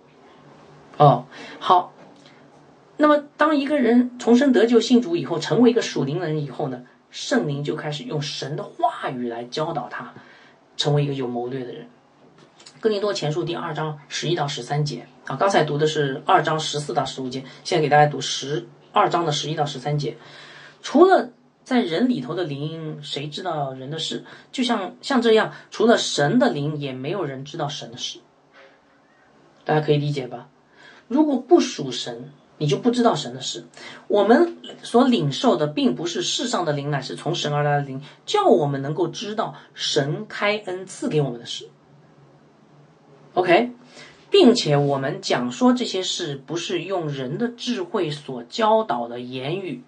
[0.96, 1.24] 哦，
[1.60, 1.92] 好，
[2.96, 6.82] 那么当一个人重生得救、信主以后，成为一个属灵的人以后呢，
[7.12, 10.14] 圣灵就开始用神的话语来教导他，
[10.76, 11.86] 成为一个有谋略的人。
[12.80, 18.66] 哥林多前书第二章十一到十三节啊，刚才读的是二章十四到十五节，现在给大家读十
[18.98, 20.16] 二章的十一到十三节。
[20.82, 21.30] 除了
[21.62, 24.24] 在人里头的灵，谁知道人的事？
[24.50, 28.18] 就像像这样，除了神的灵，也没有人知道神的事。
[29.64, 30.48] 大家可以理解吧？
[31.06, 33.66] 如果不属神，你就不知道神的事。
[34.08, 41.68] 我们所领受的，并不是世上的灵，乃是从神而来的灵，叫我们能够知道神开恩赐给我们的事。
[43.34, 43.72] OK，
[44.30, 49.82] 并且我们讲说这些事，不是用人的智慧所教导的言语，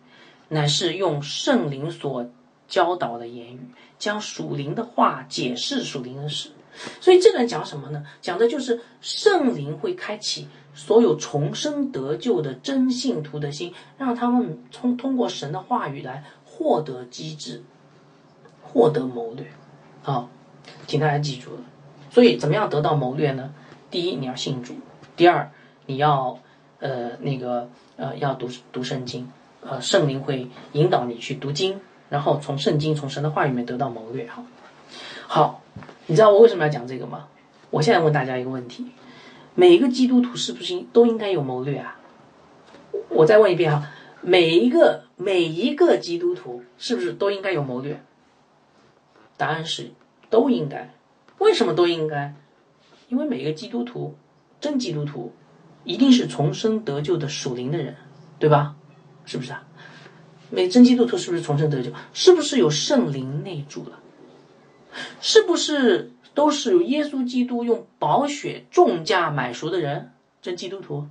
[0.48, 2.30] 乃是用圣灵所
[2.66, 3.60] 教导的言语，
[3.98, 6.50] 将属灵的话解释属灵的事。
[7.00, 8.04] 所以这个讲什么呢？
[8.22, 17.62] 讲的就是圣灵会开启所有重生得救的真信徒的心，让他们通通过神的话语来获得机智，
[18.62, 19.46] 获得谋略。
[20.02, 20.30] 好，
[20.86, 21.62] 请大家记住了。
[22.10, 23.52] 所以，怎么样得到谋略呢？
[23.90, 24.74] 第一，你要信主；
[25.16, 25.50] 第二，
[25.86, 26.38] 你要
[26.78, 29.30] 呃那个呃要读读圣经，
[29.62, 34.26] 呃圣灵会引导你去读经，然后从圣经从神的话语里面得到谋略。
[34.26, 34.44] 哈，
[35.26, 35.62] 好，
[36.06, 37.26] 你知道我为什么要讲这个吗？
[37.70, 38.86] 我现在问大家一个问题：
[39.54, 41.98] 每一个基督徒是不是都应该有谋略啊？
[43.08, 43.88] 我再问一遍哈，
[44.20, 48.00] 每一个每一个基督徒是不是都应该有谋略？
[49.36, 49.90] 答案是
[50.28, 50.90] 都应该。
[51.38, 52.34] 为什么都应该？
[53.10, 54.16] 因为每个基督徒，
[54.60, 55.32] 真基督徒，
[55.84, 57.96] 一定是重生得救的属灵的人，
[58.38, 58.76] 对吧？
[59.26, 59.62] 是不是啊？
[60.48, 61.92] 每真基督徒是不是重生得救？
[62.12, 63.98] 是不是有圣灵内住了？
[65.20, 70.12] 是不是都是有耶稣基督用宝血重价买赎的人？
[70.40, 71.06] 真基督徒，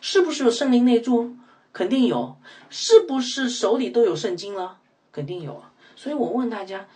[0.00, 1.36] 是不是有圣灵内住？
[1.72, 2.36] 肯定有。
[2.70, 4.78] 是不是手里都有圣经了？
[5.12, 5.62] 肯定有。
[5.94, 6.88] 所以我问大家。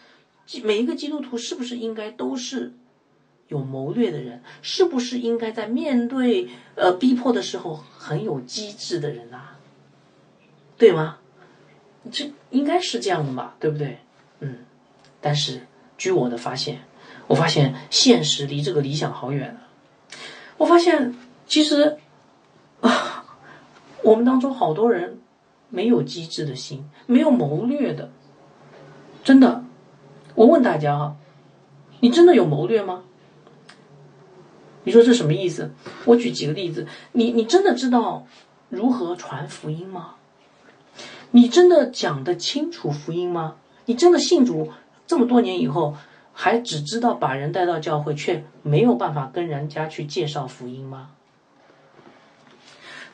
[0.63, 2.75] 每一个基督徒是不是应该都是
[3.55, 4.43] 有谋略的人？
[4.61, 9.57] 是不是应该在面对呃逼迫的时候很有机智的人啊？
[10.77, 11.19] 对吗？
[12.11, 13.99] 这应该是这样的嘛，对不对？
[14.41, 14.59] 嗯。
[15.21, 15.63] 但是
[15.97, 16.81] 据我的发现，
[17.29, 19.61] 我发现现实离这个理想好远了。
[20.59, 21.15] 我发现
[21.47, 21.97] 其实
[22.81, 23.25] 啊，
[24.03, 25.21] 我们当中好多人
[25.69, 28.11] 没有机智的心，没有谋略的，
[29.23, 29.65] 真的。
[30.35, 31.17] 我问大家哈，
[32.01, 33.05] 你真的有谋略吗？
[34.85, 35.73] 你说这什么意思？
[36.05, 38.27] 我举几个例子，你你真的知道
[38.69, 40.15] 如何传福音吗？
[41.33, 43.57] 你真的讲得清楚福音吗？
[43.87, 44.71] 你真的信主
[45.07, 45.97] 这么多年以后，
[46.33, 51.11] 还只知道把人带到教会，却没有办法跟人家去介绍福音吗？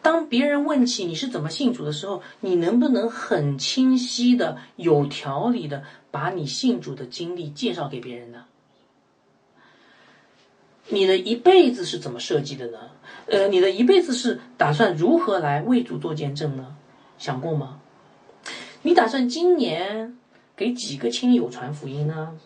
[0.02, 8.44] 当别人问起你是怎么信主的时候，你能不能很清晰的、有条理的把你信主的经历介绍给别人呢？
[10.90, 12.78] 你的一辈子是怎么设计的呢？
[13.26, 16.76] 呃，你的一辈子是打算如何来为主做见证呢？
[17.16, 17.80] 想过吗？
[18.82, 20.16] 你打算今年
[20.56, 22.36] 给几个亲友传福音呢？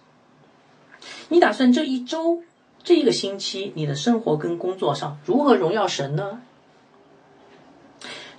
[1.28, 2.42] 你打算这一周、
[2.82, 6.42] 这一个星期，你的生活跟工作上如何荣耀神呢？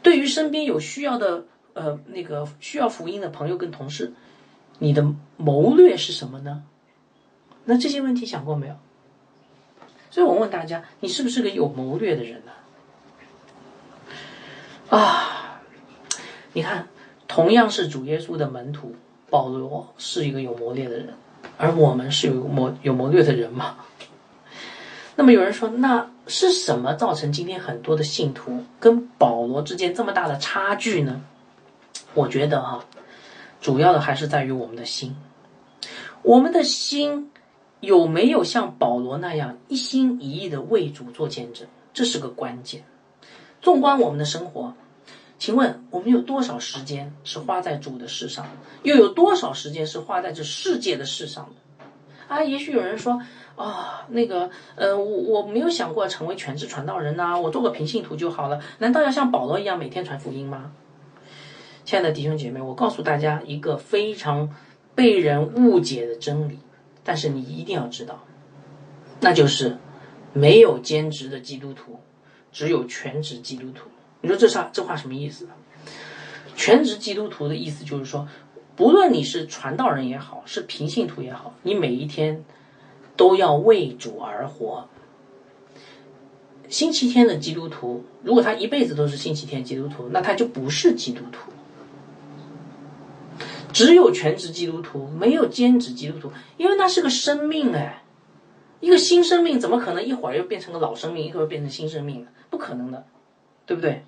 [0.03, 4.13] 对于身边有需要的，呃，那个需要福音的朋友跟同事，
[4.77, 6.63] 你的谋略是什么呢？
[7.63, 8.75] 那这些问题想过没有？
[10.15, 12.51] 所以我问大家，你是不是个有谋略的人呢？
[14.89, 15.59] 啊，
[16.53, 16.87] 你看，
[17.27, 18.95] 同样是主耶稣的门徒，
[19.29, 21.15] 保罗是一个有谋略的人，
[21.57, 23.75] 而我们是有谋有谋略的人吗？
[25.17, 31.23] 那么有人说，那是什么造成今天很多的信徒跟保罗之间这么大的差距呢？
[32.13, 32.85] 我觉得哈，
[33.59, 35.13] 主要的还是在于我们的心，
[36.21, 37.31] 我们的心
[37.85, 42.83] 有没有像保罗那样一心一意的为主做见证，这是个关键。
[43.61, 44.73] 纵观我们的生活，
[45.39, 48.45] 请问我们有多少时间是花在主的事上，
[48.83, 51.85] 又有多少时间是花在这世界的事上的？
[52.27, 53.21] 啊，也许有人说。
[53.55, 58.59] 啊，那个，呃，我我没有想过成为全职传道人呐，我做个平信徒就好了。
[58.79, 60.73] 难道要像保罗一样每天传福音吗？
[61.85, 64.53] 亲爱的弟兄姐妹，我告诉大家一个非常
[64.93, 66.59] 被人误解的真理，
[67.05, 68.25] 但是你一定要知道，
[69.21, 69.77] 那就是
[70.33, 72.01] 没有兼职的基督徒，
[72.51, 73.87] 只有全职基督徒。
[74.19, 74.69] 你说这啥？
[74.73, 75.47] 这话什么意思？
[76.57, 78.27] 全职基督徒的意思就是说，
[78.75, 82.43] 不论你是传道人也好，是平信徒也好，你每一天。
[83.17, 84.89] 都要为主而活。
[86.67, 91.49] 星期天的基督徒，如果他一辈子都是星期天基督徒，那他就不是基督徒。
[93.75, 98.05] 只有全职基督徒，没有兼职基督徒，因为那是个生命哎，
[98.79, 102.29] 一个新生命怎么可能一会儿又变成个老生命，一会儿变成新生命呢？
[102.49, 103.05] 不可能的，
[103.65, 104.05] 对不对？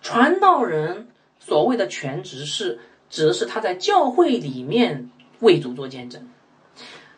[0.00, 2.78] 传道人所谓的全职是
[3.10, 5.10] 指的是他在教会里面
[5.40, 6.26] 为主做见证。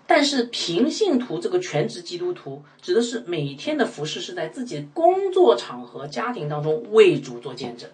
[0.09, 7.89] 但是平信徒这个全职基督徒，指的是每天的服饰是在自己工作场合、家庭当中为主做见证，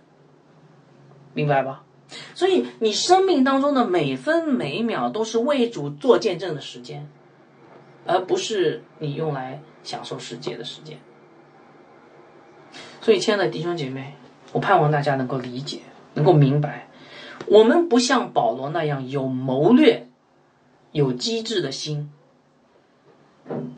[1.35, 1.85] 明白吧？
[2.35, 7.09] 所以你生命当中的每分每秒都是为主做见证的时间，
[8.07, 10.99] 而不是你用来享受世界的时间。
[13.01, 14.15] 所以，亲爱的弟兄姐妹，
[14.53, 15.81] 我盼望大家能够理解，
[16.15, 16.89] 能够明白，
[17.47, 20.07] 我们不像保罗那样有谋略。
[20.91, 22.11] 有机智的心，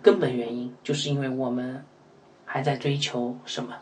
[0.01, 1.85] 根本原因就是因为我们
[2.45, 3.75] 还在追求什么？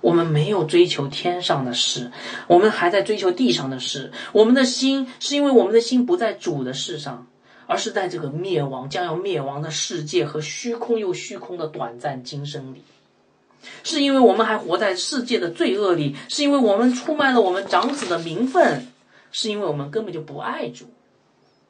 [0.00, 2.10] 我们没有追求天上的事，
[2.46, 4.12] 我们还在追求地上的事。
[4.32, 7.26] 我们的心是因为我们的心不在主的事上，
[7.66, 12.82] 而是在这个灭亡将要灭亡的世界和虚空又虚空的短暂今生里。
[13.82, 18.86] 是因为我们还活在世界的罪恶里，是因为我们出卖了我们长子的名分，
[19.32, 20.86] 是因为我们根本就不爱主。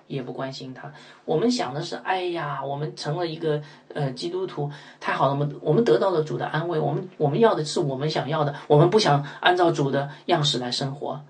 [0.09, 0.91] 也不关心他，
[1.25, 3.63] 我们想的是，哎呀，我们成了一个
[3.95, 11.21] 呃基督徒，太好了，我们我们得到了主的安慰，我们我们要的是我们想要的，我们不想按照主的样式来生活。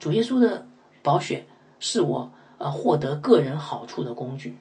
[0.00, 0.66] 主耶稣的
[1.02, 1.46] 宝血
[1.78, 4.56] 是我呃获得个人好处的工具。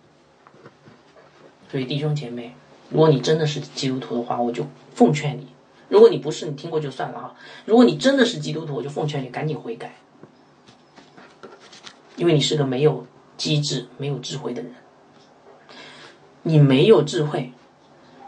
[1.72, 2.54] 所以弟兄姐妹，
[2.90, 4.64] 如果你真的是基督徒的话，我就
[4.94, 5.46] 奉劝你；
[5.90, 7.34] 如果你不是，你听过就算了啊。
[7.66, 9.96] 如果你真的是基督徒，我就奉劝你赶紧悔改，
[12.16, 13.08] 因为你是个没有。
[13.38, 14.74] 机智没有智慧的人，
[16.42, 17.52] 你没有智慧，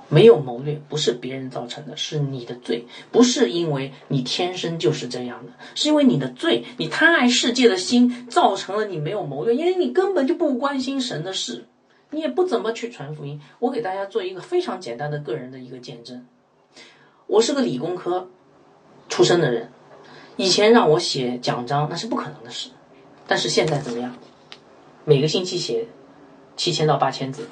[0.10, 11.66] 没有谋略，不是别人造成的，是你的罪，不是因为你天生就是这样的，是因为你的罪，你贪爱世界的心造成了你没有谋略，因为你根本就不关心神的事，
[12.12, 13.42] 你也不怎么去传福音。
[13.60, 16.26] 我给大家做一个非常简单的个人的一个见证，
[17.28, 18.30] 我是个理工科
[19.10, 19.72] 出身的人，
[20.36, 22.70] 以前让我写奖章那是不可能的事，
[23.28, 24.16] 但是现在怎么样？
[25.08, 25.88] 每个星期写
[26.58, 27.48] 七千到八千字。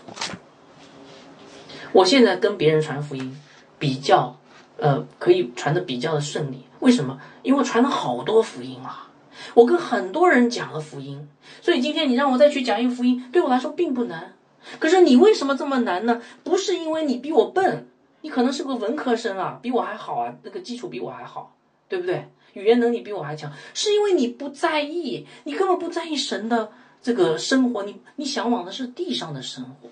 [1.91, 3.39] 我现在跟别人传福音，
[3.77, 4.39] 比较
[4.77, 6.63] 呃可以传的比较的顺利。
[6.79, 7.19] 为什么？
[7.43, 9.11] 因为我传了好多福音啊，
[9.53, 11.29] 我跟很多人讲了福音，
[11.61, 14.33] 所以今天你让我再去讲一个福音，对我来说并不难。
[14.79, 16.19] 可是你为什么这么难呢？
[16.43, 17.87] 不是因为你比我笨，
[18.21, 21.55] 你可能是个文科生啊，比我还好啊，那个基础比我还好，
[21.87, 22.27] 对不对？
[22.53, 26.71] 语言能力比我还强，是因为你不在意，你根本不在意神的。
[27.03, 29.89] 这个生活，你你向往的是地上的生活，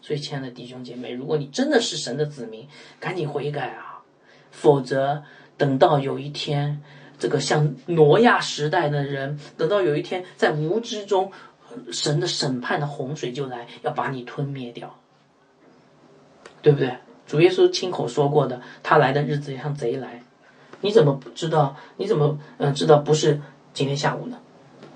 [0.00, 2.68] 所以，亲爱的弟兄姐妹，如果你真的是神的子民，
[3.00, 4.00] 赶紧悔改啊！
[4.52, 5.24] 否则，
[5.58, 6.80] 等到有一天，
[7.18, 11.32] 这个像挪亚时代的人，等到有一天在无知中，
[11.90, 15.00] 神的审判的洪水就来，要把你吞灭掉，
[16.62, 16.96] 对不对？
[17.26, 20.22] 主耶稣亲口说过的，他来的日子像贼来，
[20.80, 21.76] 你怎么不知道？
[21.96, 23.40] 你怎么嗯知道不是
[23.74, 24.38] 今天下午呢？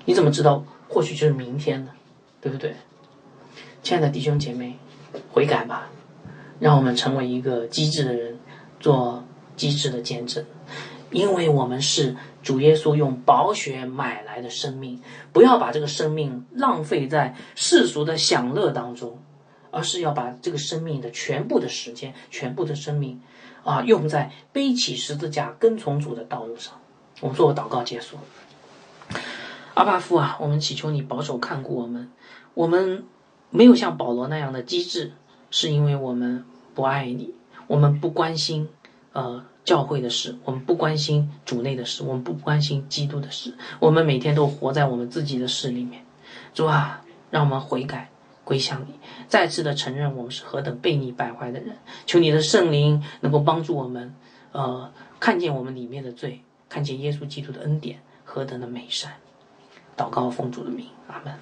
[0.05, 0.63] 你怎么知道？
[0.93, 1.95] 或许就是明天了，
[2.41, 2.75] 对不对？
[3.81, 4.77] 亲爱的弟兄姐妹，
[5.31, 5.89] 悔改吧，
[6.59, 8.37] 让我们成为一个机智的人，
[8.77, 9.23] 做
[9.55, 10.43] 机智的见证。
[11.11, 19.17] 因为我们是主耶稣用宝血买来的生命，不要把这个生命浪费在世俗的享乐当中，
[19.71, 23.21] 而是要把这个生命的全部的时间、全部的生命
[23.63, 26.73] 啊，用在背起十字架跟从主的道路上。
[27.21, 28.17] 我们做个祷告结束。
[29.73, 32.11] 阿巴夫啊，我们祈求你保守看顾我们。
[32.53, 33.05] 我们
[33.49, 35.13] 没有像保罗那样的机智，
[35.49, 36.43] 是因为我们
[36.75, 37.33] 不爱你，
[37.67, 38.67] 我们不关心
[39.13, 46.03] 呃教会的事，我们不关心主内的事，我们不关心基督的事，我们每天都活在我们自己的事里面。
[46.53, 48.11] 主啊，让我们悔改
[48.43, 48.93] 归向你，
[49.29, 51.77] 再次的承认我们是何等悖逆败坏的人。
[52.05, 54.13] 求你的圣灵能够帮助我们，
[54.51, 54.91] 呃，
[55.21, 59.13] 看见我们里面的罪，看见耶稣基督的恩典何等的美善。
[59.97, 61.33] 祷告奉主的名，阿门。